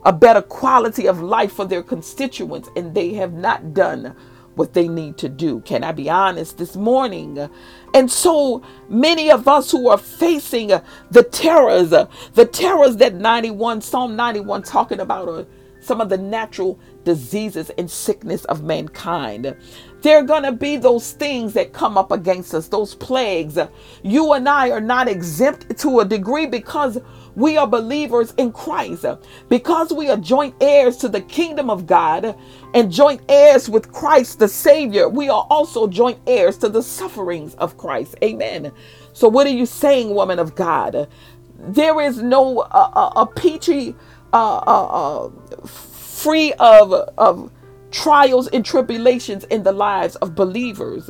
a 0.06 0.14
better 0.14 0.42
quality 0.42 1.08
of 1.08 1.22
life 1.22 1.52
for 1.52 1.66
their 1.66 1.84
constituents, 1.84 2.70
and 2.78 2.96
they 2.96 3.14
have 3.14 3.34
not 3.34 3.74
done 3.74 4.16
what 4.56 4.74
they 4.74 4.88
need 4.88 5.18
to 5.20 5.30
do. 5.30 5.62
Can 5.62 5.84
I 5.84 5.92
be 5.92 6.10
honest 6.10 6.58
this 6.58 6.76
morning? 6.76 7.50
And 7.94 8.12
so 8.12 8.64
many 8.90 9.32
of 9.32 9.48
us 9.48 9.72
who 9.72 9.90
are 9.90 9.98
facing 9.98 10.70
the 11.12 11.24
terrors, 11.24 11.92
the 11.92 12.46
terrors 12.52 12.98
that 12.98 13.16
91, 13.16 13.82
Psalm 13.82 14.16
91 14.16 14.64
talking 14.64 15.00
about 15.00 15.28
are 15.30 15.46
some 15.84 16.02
of 16.02 16.10
the 16.10 16.18
natural 16.18 16.80
diseases 17.04 17.70
and 17.78 17.90
sickness 17.90 18.46
of 18.46 18.64
mankind. 18.64 19.56
There 20.02 20.18
are 20.18 20.24
going 20.24 20.44
to 20.44 20.52
be 20.52 20.78
those 20.78 21.14
things 21.14 21.54
that 21.54 21.74
come 21.74 21.98
up 21.98 22.12
against 22.12 22.54
us, 22.54 22.68
those 22.68 22.96
plagues. 22.96 23.58
You 24.04 24.34
and 24.34 24.50
I 24.50 24.70
are 24.72 24.82
not 24.82 25.08
exempt 25.08 25.78
to 25.80 26.00
a 26.02 26.06
degree 26.06 26.46
because 26.46 27.00
we 27.36 27.58
are 27.58 27.68
believers 27.68 28.34
in 28.38 28.52
Christ. 28.52 29.06
Because 29.50 29.92
we 29.94 30.10
are 30.10 30.18
joint 30.18 30.56
heirs 30.62 30.98
to 30.98 31.10
the 31.10 31.22
kingdom 31.22 31.70
of 31.70 31.88
God 31.88 32.36
and 32.74 32.92
joint 32.92 33.22
heirs 33.30 33.70
with 33.70 33.92
Christ 33.92 34.40
the 34.40 34.48
Savior, 34.48 35.10
we 35.10 35.30
are 35.30 35.48
also 35.50 35.88
joint 35.88 36.20
heirs 36.28 36.58
to 36.60 36.70
the 36.70 36.84
sufferings 36.84 37.56
of 37.56 37.78
Christ. 37.78 38.16
Amen. 38.24 38.72
So, 39.14 39.28
what 39.28 39.48
are 39.48 39.52
you 39.52 39.66
saying, 39.66 40.14
woman 40.14 40.40
of 40.40 40.56
God? 40.56 41.08
There 41.58 42.02
is 42.02 42.22
no 42.22 42.60
uh, 42.60 42.92
uh, 42.94 43.14
a 43.16 43.26
peachy, 43.26 43.96
uh, 44.34 44.58
uh, 44.58 45.28
uh, 45.28 45.68
free 45.68 46.54
of 46.56 46.94
of 46.94 47.52
trials 47.92 48.48
and 48.50 48.66
tribulations 48.66 49.46
in 49.46 49.64
the 49.64 49.74
lives 49.74 50.16
of 50.18 50.36
believers. 50.36 51.10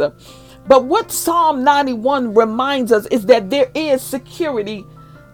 But 0.67 0.85
what 0.85 1.11
Psalm 1.11 1.63
91 1.63 2.35
reminds 2.35 2.91
us 2.91 3.07
is 3.07 3.25
that 3.27 3.49
there 3.49 3.71
is 3.75 4.01
security 4.03 4.85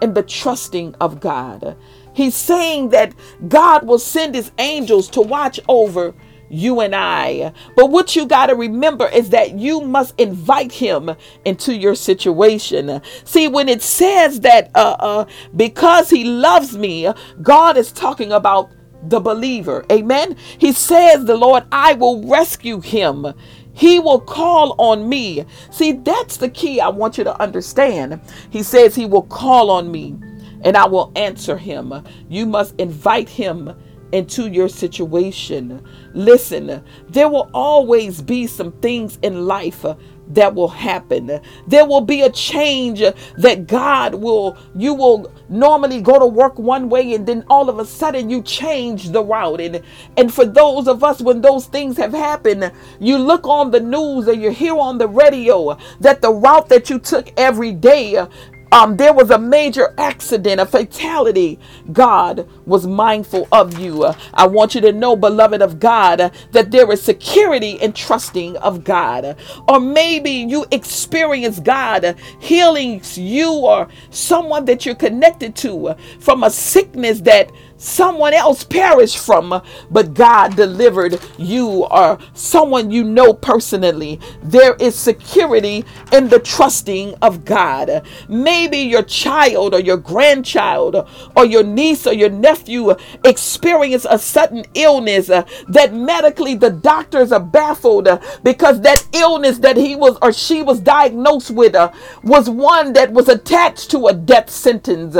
in 0.02 0.14
the 0.14 0.24
trusting 0.24 0.96
of 1.02 1.20
God. 1.20 1.78
He's 2.14 2.36
saying 2.36 2.90
that 2.90 3.14
God 3.48 3.88
will 3.88 4.00
send 4.00 4.36
his 4.36 4.52
angels 4.60 5.10
to 5.12 5.22
watch 5.22 5.60
over 5.68 6.16
you 6.50 6.82
and 6.82 6.96
I. 6.96 7.54
But 7.76 7.92
what 7.92 8.16
you 8.16 8.26
got 8.26 8.48
to 8.48 8.56
remember 8.56 9.08
is 9.08 9.30
that 9.30 9.58
you 9.58 9.82
must 9.82 10.20
invite 10.20 10.72
him 10.72 11.12
into 11.46 11.76
your 11.76 11.96
situation. 11.96 13.02
See, 13.24 13.48
when 13.48 13.70
it 13.70 13.82
says 13.82 14.42
that 14.42 14.72
uh, 14.76 14.96
uh, 15.00 15.26
because 15.56 16.10
he 16.10 16.24
loves 16.24 16.78
me, 16.78 17.12
God 17.42 17.78
is 17.78 17.92
talking 17.92 18.32
about 18.32 18.72
the 19.04 19.20
believer. 19.20 19.86
Amen. 19.92 20.36
He 20.58 20.72
says, 20.74 21.26
The 21.26 21.38
Lord, 21.38 21.64
I 21.72 21.94
will 21.94 22.28
rescue 22.28 22.82
him. 22.82 23.34
He 23.74 24.00
will 24.00 24.20
call 24.20 24.76
on 24.78 25.08
me. 25.08 25.46
See, 25.72 25.94
that's 25.94 26.38
the 26.38 26.50
key 26.50 26.82
I 26.82 26.90
want 26.90 27.18
you 27.18 27.24
to 27.24 27.42
understand. 27.42 28.20
He 28.50 28.62
says, 28.62 28.96
He 28.96 29.06
will 29.06 29.24
call 29.24 29.70
on 29.70 29.90
me 29.90 30.18
and 30.64 30.76
I 30.76 30.86
will 30.86 31.12
answer 31.16 31.58
him. 31.58 31.94
You 32.28 32.46
must 32.46 32.76
invite 32.80 33.30
him 33.30 33.74
into 34.12 34.48
your 34.50 34.70
situation. 34.70 35.84
Listen, 36.14 36.84
there 37.10 37.30
will 37.30 37.50
always 37.54 38.22
be 38.22 38.48
some 38.48 38.72
things 38.74 39.20
in 39.22 39.46
life 39.46 39.86
uh, 39.86 39.96
that 40.30 40.54
will 40.54 40.68
happen. 40.68 41.40
There 41.68 41.86
will 41.86 42.02
be 42.02 42.22
a 42.22 42.30
change 42.30 43.02
uh, 43.02 43.14
that 43.38 43.68
God 43.68 44.16
will, 44.16 44.58
you 44.76 44.94
will 44.94 45.32
normally 45.50 46.02
go 46.02 46.20
to 46.20 46.26
work 46.26 46.58
one 46.60 46.90
way 46.90 47.14
and 47.14 47.26
then 47.26 47.44
all 47.50 47.70
of 47.70 47.80
a 47.80 47.86
sudden 47.86 48.30
you 48.30 48.42
change 48.44 49.10
the 49.10 49.24
route. 49.24 49.62
And, 49.62 49.82
and 50.18 50.34
for 50.34 50.46
those 50.46 50.88
of 50.88 51.04
us, 51.04 51.22
when 51.22 51.42
those 51.42 51.66
things 51.66 51.98
have 51.98 52.14
happened, 52.14 52.72
you 53.00 53.18
look 53.18 53.48
on 53.48 53.72
the 53.72 53.80
news 53.80 54.28
or 54.28 54.34
you 54.34 54.52
hear 54.52 54.78
on 54.78 54.98
the 54.98 55.08
radio 55.08 55.78
that 56.00 56.22
the 56.22 56.32
route 56.32 56.70
that 56.70 56.90
you 56.90 57.00
took 57.00 57.32
every 57.38 57.72
day 57.72 58.16
uh, 58.16 58.28
um, 58.72 58.98
there 58.98 59.14
was 59.14 59.32
a 59.32 59.40
major 59.40 59.94
accident, 59.98 60.62
a 60.62 60.66
fatality, 60.66 61.60
God 61.92 62.48
was 62.66 62.88
mindful 62.88 63.48
of 63.52 63.80
you. 63.80 64.06
I 64.34 64.48
want 64.48 64.76
you 64.76 64.82
to 64.82 64.92
know, 64.92 65.16
beloved 65.16 65.62
of 65.62 65.80
God, 65.80 66.32
that 66.52 66.72
there 66.72 66.92
is 66.92 67.02
security 67.02 67.72
in 67.72 67.94
trusting 67.94 68.58
of 68.58 68.84
God. 68.84 69.38
Or 69.68 69.80
maybe 69.80 70.32
you 70.32 70.66
experience 70.72 71.60
God 71.60 72.16
healing 72.40 73.02
you 73.16 73.52
or 73.54 73.88
someone 74.12 74.66
that 74.66 74.86
you're 74.86 74.96
connected 74.96 75.56
to 75.58 75.96
from 76.20 76.44
a 76.44 76.50
sickness 76.50 77.22
that 77.22 77.52
someone 77.78 78.34
else 78.34 78.64
perished 78.64 79.18
from, 79.18 79.62
but 79.90 80.14
God 80.14 80.56
delivered 80.56 81.20
you 81.38 81.86
or 81.86 82.20
someone 82.34 82.92
you 82.92 83.04
know 83.04 83.34
personally. 83.34 84.20
There 84.44 84.76
is 84.76 84.96
security 84.96 85.86
in 86.12 86.28
the 86.30 86.40
trusting 86.40 87.16
of 87.22 87.46
God. 87.46 88.06
Maybe 88.28 88.59
your 88.68 89.04
child 89.04 89.74
or 89.74 89.80
your 89.80 89.98
grandchild 89.98 91.08
or 91.36 91.46
your 91.46 91.64
niece 91.64 92.06
or 92.06 92.14
your 92.14 92.30
nephew 92.30 92.96
experience 93.24 94.06
a 94.10 94.18
sudden 94.18 94.64
illness 94.74 95.30
uh, 95.30 95.44
that 95.68 95.94
medically 95.94 96.56
the 96.56 96.70
doctors 96.70 97.32
are 97.32 97.40
baffled 97.40 98.08
uh, 98.08 98.20
because 98.44 98.82
that 98.82 99.08
illness 99.14 99.60
that 99.60 99.78
he 99.78 99.96
was 99.96 100.18
or 100.22 100.32
she 100.32 100.62
was 100.62 100.80
diagnosed 100.80 101.52
with 101.52 101.76
uh, 101.76 101.92
was 102.24 102.50
one 102.50 102.94
that 102.94 103.12
was 103.12 103.30
attached 103.30 103.92
to 103.92 104.08
a 104.08 104.14
death 104.14 104.50
sentence. 104.50 105.16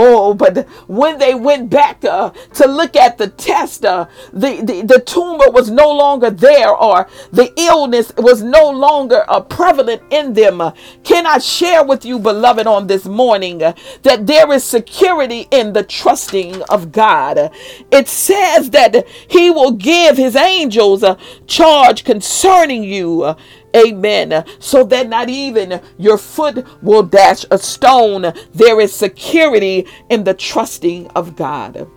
Oh, 0.00 0.32
but 0.32 0.68
when 0.86 1.18
they 1.18 1.34
went 1.34 1.70
back 1.70 2.04
uh, 2.04 2.30
to 2.54 2.68
look 2.68 2.94
at 2.94 3.18
the 3.18 3.26
test, 3.26 3.84
uh, 3.84 4.06
the, 4.32 4.62
the, 4.62 4.82
the 4.82 5.00
tumor 5.00 5.50
was 5.50 5.70
no 5.70 5.90
longer 5.90 6.30
there 6.30 6.70
or 6.70 7.08
the 7.32 7.52
illness 7.58 8.12
was 8.16 8.40
no 8.40 8.70
longer 8.70 9.24
uh, 9.26 9.40
prevalent 9.40 10.00
in 10.10 10.34
them. 10.34 10.60
Uh, 10.60 10.70
can 11.02 11.26
I 11.26 11.38
share 11.38 11.82
with 11.82 12.04
you, 12.04 12.20
beloved, 12.20 12.68
on 12.68 12.86
this 12.86 13.06
morning 13.06 13.60
uh, 13.60 13.72
that 14.04 14.28
there 14.28 14.52
is 14.52 14.62
security 14.62 15.48
in 15.50 15.72
the 15.72 15.82
trusting 15.82 16.62
of 16.70 16.92
God? 16.92 17.50
It 17.90 18.06
says 18.06 18.70
that 18.70 19.04
He 19.28 19.50
will 19.50 19.72
give 19.72 20.16
His 20.16 20.36
angels 20.36 21.02
a 21.02 21.18
charge 21.48 22.04
concerning 22.04 22.84
you 22.84 23.34
Amen. 23.78 24.44
So 24.60 24.84
that 24.84 25.08
not 25.08 25.30
even 25.30 25.80
your 25.98 26.18
foot 26.18 26.66
will 26.82 27.04
dash 27.04 27.46
a 27.52 27.58
stone. 27.58 28.34
There 28.54 28.80
is 28.80 28.92
security 28.94 29.86
in 30.10 30.24
the 30.24 30.34
trusting 30.34 31.08
of 31.10 31.36
God. 31.36 31.88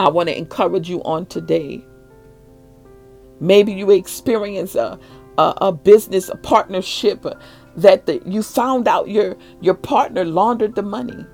I 0.00 0.08
want 0.10 0.28
to 0.30 0.38
encourage 0.38 0.90
you 0.90 1.02
on 1.04 1.26
today. 1.26 1.84
Maybe 3.40 3.72
you 3.72 3.90
experience 3.92 4.74
a, 4.74 4.98
a, 5.38 5.54
a 5.62 5.72
business, 5.72 6.28
a 6.28 6.36
partnership 6.36 7.26
that 7.76 8.06
the, 8.06 8.22
you 8.26 8.42
found 8.42 8.88
out 8.88 9.08
your, 9.08 9.36
your 9.60 9.74
partner 9.74 10.24
laundered 10.24 10.74
the 10.74 10.82
money. 10.82 11.26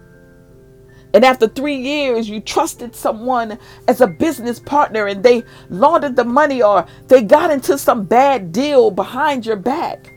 And 1.12 1.24
after 1.24 1.48
three 1.48 1.76
years, 1.76 2.28
you 2.28 2.40
trusted 2.40 2.94
someone 2.94 3.58
as 3.88 4.00
a 4.00 4.06
business 4.06 4.60
partner 4.60 5.06
and 5.06 5.22
they 5.22 5.42
laundered 5.68 6.16
the 6.16 6.24
money 6.24 6.62
or 6.62 6.86
they 7.08 7.22
got 7.22 7.50
into 7.50 7.76
some 7.78 8.04
bad 8.04 8.52
deal 8.52 8.90
behind 8.90 9.44
your 9.44 9.56
back. 9.56 10.12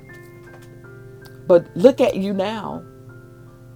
But 1.47 1.75
look 1.75 1.99
at 1.99 2.15
you 2.15 2.34
now. 2.34 2.84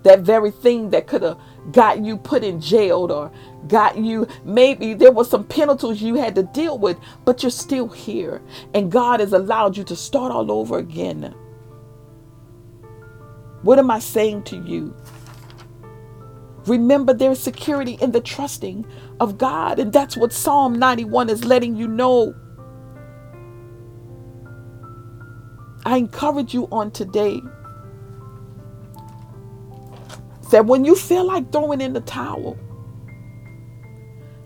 That 0.04 0.20
very 0.22 0.52
thing 0.52 0.92
that 0.92 1.08
could 1.08 1.24
have 1.24 1.38
got 1.72 2.00
you 2.06 2.18
put 2.18 2.44
in 2.44 2.62
jail 2.62 3.12
or 3.12 3.32
got 3.68 3.98
you, 3.98 4.28
maybe 4.46 4.94
there 4.94 5.12
was 5.12 5.30
some 5.30 5.44
penalties 5.44 6.02
you 6.02 6.16
had 6.16 6.36
to 6.36 6.44
deal 6.44 6.78
with, 6.78 6.98
but 7.26 7.44
you're 7.44 7.50
still 7.50 7.88
here. 7.88 8.42
And 8.74 8.92
God 8.92 9.20
has 9.20 9.34
allowed 9.34 9.76
you 9.76 9.84
to 9.86 9.96
start 9.96 10.32
all 10.32 10.52
over 10.52 10.78
again. 10.78 11.36
What 13.64 13.80
am 13.80 13.92
I 13.92 14.00
saying 14.00 14.44
to 14.44 14.56
you? 14.56 14.96
Remember, 16.68 17.14
there's 17.14 17.40
security 17.40 17.98
in 18.02 18.12
the 18.12 18.20
trusting 18.20 18.86
of 19.22 19.38
God. 19.38 19.80
And 19.80 19.92
that's 19.94 20.18
what 20.18 20.34
Psalm 20.34 20.78
91 20.78 21.30
is 21.30 21.46
letting 21.46 21.76
you 21.76 21.88
know. 21.88 22.36
I 25.86 25.96
encourage 25.98 26.54
you 26.54 26.68
on 26.72 26.92
today 26.92 27.42
that 30.52 30.66
when 30.66 30.84
you 30.84 30.96
feel 30.96 31.26
like 31.26 31.52
throwing 31.54 31.80
in 31.80 31.94
the 31.94 32.02
towel, 32.02 32.58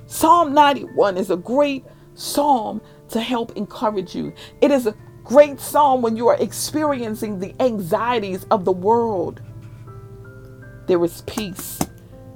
Psalm 0.06 0.54
91 0.54 1.18
is 1.18 1.32
a 1.32 1.38
great 1.38 1.84
psalm 2.14 2.82
to 3.10 3.20
help 3.20 3.58
encourage 3.58 4.14
you. 4.14 4.32
It 4.62 4.70
is 4.70 4.86
a 4.86 4.96
great 5.24 5.60
psalm 5.60 6.04
when 6.04 6.16
you 6.16 6.28
are 6.28 6.38
experiencing 6.38 7.40
the 7.40 7.56
anxieties 7.60 8.46
of 8.52 8.66
the 8.66 8.72
world. 8.72 9.42
There 10.86 11.04
is 11.04 11.24
peace 11.26 11.80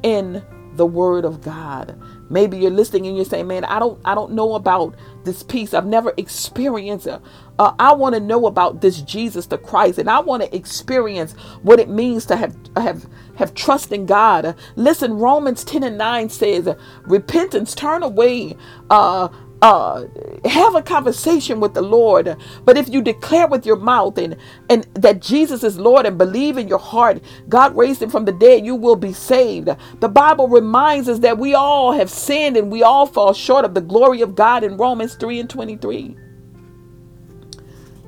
in 0.06 0.46
the 0.76 0.86
word 0.86 1.26
of 1.26 1.42
God. 1.42 2.00
Maybe 2.30 2.58
you're 2.58 2.70
listening 2.70 3.08
and 3.08 3.16
you're 3.16 3.26
saying, 3.26 3.48
"Man, 3.48 3.66
I 3.66 3.80
don't 3.80 4.00
I 4.06 4.14
don't 4.14 4.34
know 4.34 4.54
about 4.56 4.96
this 5.24 5.42
peace. 5.42 5.74
I've 5.74 5.86
never 5.86 6.14
experienced 6.18 7.08
it. 7.08 7.20
Uh, 7.58 7.74
I 7.80 7.94
want 7.94 8.14
to 8.16 8.22
know 8.22 8.46
about 8.46 8.82
this 8.82 9.02
Jesus 9.02 9.48
the 9.48 9.58
Christ 9.58 9.98
and 9.98 10.10
I 10.10 10.20
want 10.20 10.44
to 10.44 10.56
experience 10.56 11.34
what 11.64 11.80
it 11.80 11.90
means 11.90 12.26
to 12.28 12.36
have 12.36 12.56
have 12.76 13.08
have 13.36 13.54
trust 13.56 13.92
in 13.92 14.06
God." 14.06 14.56
Listen, 14.76 15.18
Romans 15.18 15.64
10 15.64 15.82
and 15.84 15.98
9 15.98 16.30
says, 16.30 16.68
"Repentance, 17.04 17.74
turn 17.74 18.04
away 18.04 18.56
uh 18.90 19.30
uh, 19.66 20.06
have 20.46 20.76
a 20.76 20.82
conversation 20.84 21.60
with 21.60 21.74
the 21.74 21.82
Lord. 21.82 22.38
But 22.66 22.78
if 22.78 22.88
you 22.88 23.02
declare 23.02 23.48
with 23.48 23.66
your 23.66 23.78
mouth 23.78 24.18
and, 24.20 24.38
and 24.70 24.84
that 24.94 25.22
Jesus 25.22 25.64
is 25.64 25.80
Lord 25.80 26.06
and 26.06 26.20
believe 26.20 26.58
in 26.58 26.68
your 26.68 26.80
heart, 26.80 27.22
God 27.50 27.76
raised 27.76 28.04
him 28.04 28.12
from 28.12 28.26
the 28.26 28.32
dead, 28.32 28.64
you 28.66 28.76
will 28.76 28.96
be 28.96 29.12
saved. 29.12 29.70
The 30.02 30.10
Bible 30.10 30.48
reminds 30.48 31.10
us 31.10 31.20
that 31.20 31.40
we 31.40 31.56
all 31.56 31.94
have 31.94 32.12
sinned 32.12 32.58
and 32.58 32.72
we 32.72 32.84
all 32.84 33.08
fall 33.08 33.34
short 33.34 33.66
of 33.66 33.74
the 33.74 33.82
glory 33.82 34.22
of 34.22 34.36
God 34.36 34.64
in 34.64 34.78
Romans 34.78 35.16
3 35.16 35.40
and 35.40 35.50
23. 35.50 36.16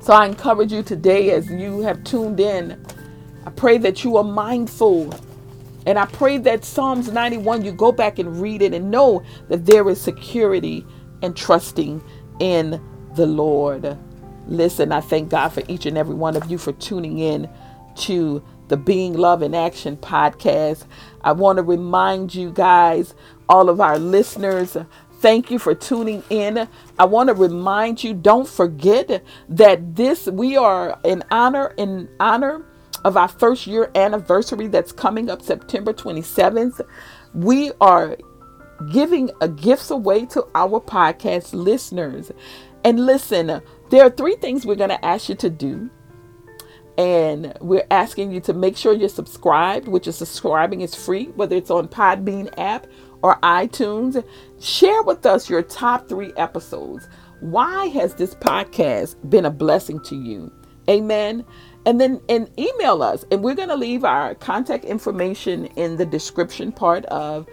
So 0.00 0.12
I 0.12 0.26
encourage 0.26 0.72
you 0.72 0.84
today 0.84 1.32
as 1.32 1.50
you 1.50 1.80
have 1.80 2.04
tuned 2.04 2.40
in, 2.40 2.84
I 3.44 3.50
pray 3.50 3.78
that 3.78 4.04
you 4.04 4.16
are 4.16 4.24
mindful. 4.24 5.12
And 5.86 5.98
I 5.98 6.06
pray 6.06 6.38
that 6.38 6.64
Psalms 6.64 7.10
91, 7.10 7.64
you 7.64 7.72
go 7.72 7.92
back 7.92 8.18
and 8.18 8.40
read 8.40 8.62
it 8.62 8.74
and 8.74 8.90
know 8.90 9.24
that 9.48 9.66
there 9.66 9.88
is 9.88 10.00
security 10.00 10.86
and 11.22 11.36
trusting 11.36 12.02
in 12.40 12.80
the 13.14 13.26
Lord. 13.26 13.96
Listen, 14.46 14.92
I 14.92 15.00
thank 15.00 15.30
God 15.30 15.48
for 15.50 15.62
each 15.68 15.86
and 15.86 15.98
every 15.98 16.14
one 16.14 16.36
of 16.36 16.50
you 16.50 16.58
for 16.58 16.72
tuning 16.72 17.18
in 17.18 17.48
to 17.96 18.42
the 18.68 18.76
Being 18.76 19.14
Love 19.14 19.42
in 19.42 19.54
Action 19.54 19.96
podcast. 19.96 20.84
I 21.22 21.32
want 21.32 21.56
to 21.56 21.62
remind 21.62 22.34
you 22.34 22.50
guys, 22.50 23.14
all 23.48 23.68
of 23.68 23.80
our 23.80 23.98
listeners, 23.98 24.76
Thank 25.20 25.50
you 25.50 25.58
for 25.58 25.74
tuning 25.74 26.22
in. 26.30 26.68
I 26.96 27.04
want 27.04 27.26
to 27.26 27.34
remind 27.34 28.04
you 28.04 28.14
don't 28.14 28.46
forget 28.46 29.24
that 29.48 29.96
this 29.96 30.28
we 30.28 30.56
are 30.56 30.96
in 31.04 31.24
honor 31.32 31.74
in 31.76 32.08
honor 32.20 32.64
of 33.04 33.16
our 33.16 33.26
first 33.26 33.66
year 33.66 33.90
anniversary 33.96 34.68
that's 34.68 34.92
coming 34.92 35.28
up 35.28 35.42
September 35.42 35.92
27th. 35.92 36.80
We 37.34 37.72
are 37.80 38.16
giving 38.92 39.30
uh, 39.40 39.48
gifts 39.48 39.90
away 39.90 40.26
to 40.26 40.46
our 40.54 40.80
podcast 40.80 41.52
listeners. 41.52 42.30
And 42.84 43.04
listen, 43.04 43.60
there 43.90 44.04
are 44.04 44.10
three 44.10 44.36
things 44.36 44.64
we're 44.64 44.76
going 44.76 44.90
to 44.90 45.04
ask 45.04 45.28
you 45.28 45.34
to 45.36 45.50
do. 45.50 45.90
And 46.96 47.56
we're 47.60 47.86
asking 47.92 48.32
you 48.32 48.40
to 48.40 48.52
make 48.52 48.76
sure 48.76 48.92
you're 48.92 49.08
subscribed, 49.08 49.86
which 49.86 50.08
is 50.08 50.16
subscribing 50.16 50.80
is 50.80 50.94
free, 50.94 51.26
whether 51.36 51.54
it's 51.54 51.70
on 51.70 51.86
Podbean 51.86 52.52
app 52.58 52.88
or 53.22 53.38
iTunes. 53.40 54.24
Share 54.60 55.02
with 55.04 55.24
us 55.24 55.48
your 55.48 55.62
top 55.62 56.08
three 56.08 56.32
episodes. 56.36 57.08
Why 57.40 57.86
has 57.86 58.14
this 58.14 58.34
podcast 58.34 59.16
been 59.30 59.44
a 59.44 59.50
blessing 59.50 60.00
to 60.04 60.16
you? 60.16 60.52
Amen. 60.90 61.44
And 61.86 62.00
then 62.00 62.20
and 62.28 62.50
email 62.58 63.02
us. 63.02 63.24
And 63.30 63.44
we're 63.44 63.54
going 63.54 63.68
to 63.68 63.76
leave 63.76 64.04
our 64.04 64.34
contact 64.34 64.84
information 64.84 65.66
in 65.76 65.96
the 65.96 66.06
description 66.06 66.72
part 66.72 67.04
of 67.06 67.46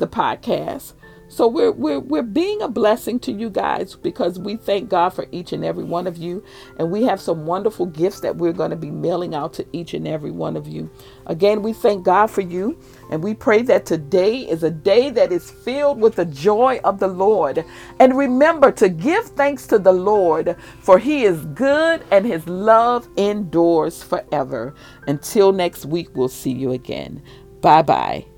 the 0.00 0.08
podcast. 0.08 0.94
So 1.30 1.46
we're 1.46 1.70
we're 1.70 2.00
we're 2.00 2.24
being 2.24 2.60
a 2.60 2.66
blessing 2.68 3.20
to 3.20 3.30
you 3.30 3.50
guys 3.50 3.94
because 3.94 4.36
we 4.40 4.56
thank 4.56 4.88
God 4.88 5.10
for 5.10 5.26
each 5.30 5.52
and 5.52 5.64
every 5.64 5.84
one 5.84 6.08
of 6.08 6.16
you 6.16 6.42
and 6.76 6.90
we 6.90 7.04
have 7.04 7.20
some 7.20 7.46
wonderful 7.46 7.86
gifts 7.86 8.18
that 8.20 8.36
we're 8.36 8.52
going 8.52 8.70
to 8.72 8.76
be 8.76 8.90
mailing 8.90 9.32
out 9.32 9.52
to 9.54 9.66
each 9.72 9.94
and 9.94 10.08
every 10.08 10.32
one 10.32 10.56
of 10.56 10.66
you. 10.66 10.90
Again, 11.26 11.62
we 11.62 11.72
thank 11.72 12.04
God 12.04 12.32
for 12.32 12.40
you 12.40 12.76
and 13.12 13.22
we 13.22 13.34
pray 13.34 13.62
that 13.62 13.86
today 13.86 14.38
is 14.38 14.64
a 14.64 14.72
day 14.72 15.10
that 15.10 15.30
is 15.30 15.52
filled 15.52 16.00
with 16.00 16.16
the 16.16 16.24
joy 16.24 16.80
of 16.82 16.98
the 16.98 17.06
Lord. 17.08 17.64
And 18.00 18.18
remember 18.18 18.72
to 18.72 18.88
give 18.88 19.26
thanks 19.26 19.68
to 19.68 19.78
the 19.78 19.92
Lord 19.92 20.56
for 20.80 20.98
he 20.98 21.22
is 21.22 21.46
good 21.46 22.02
and 22.10 22.26
his 22.26 22.44
love 22.48 23.06
endures 23.16 24.02
forever. 24.02 24.74
Until 25.06 25.52
next 25.52 25.86
week, 25.86 26.08
we'll 26.14 26.28
see 26.28 26.52
you 26.52 26.72
again. 26.72 27.22
Bye-bye. 27.60 28.29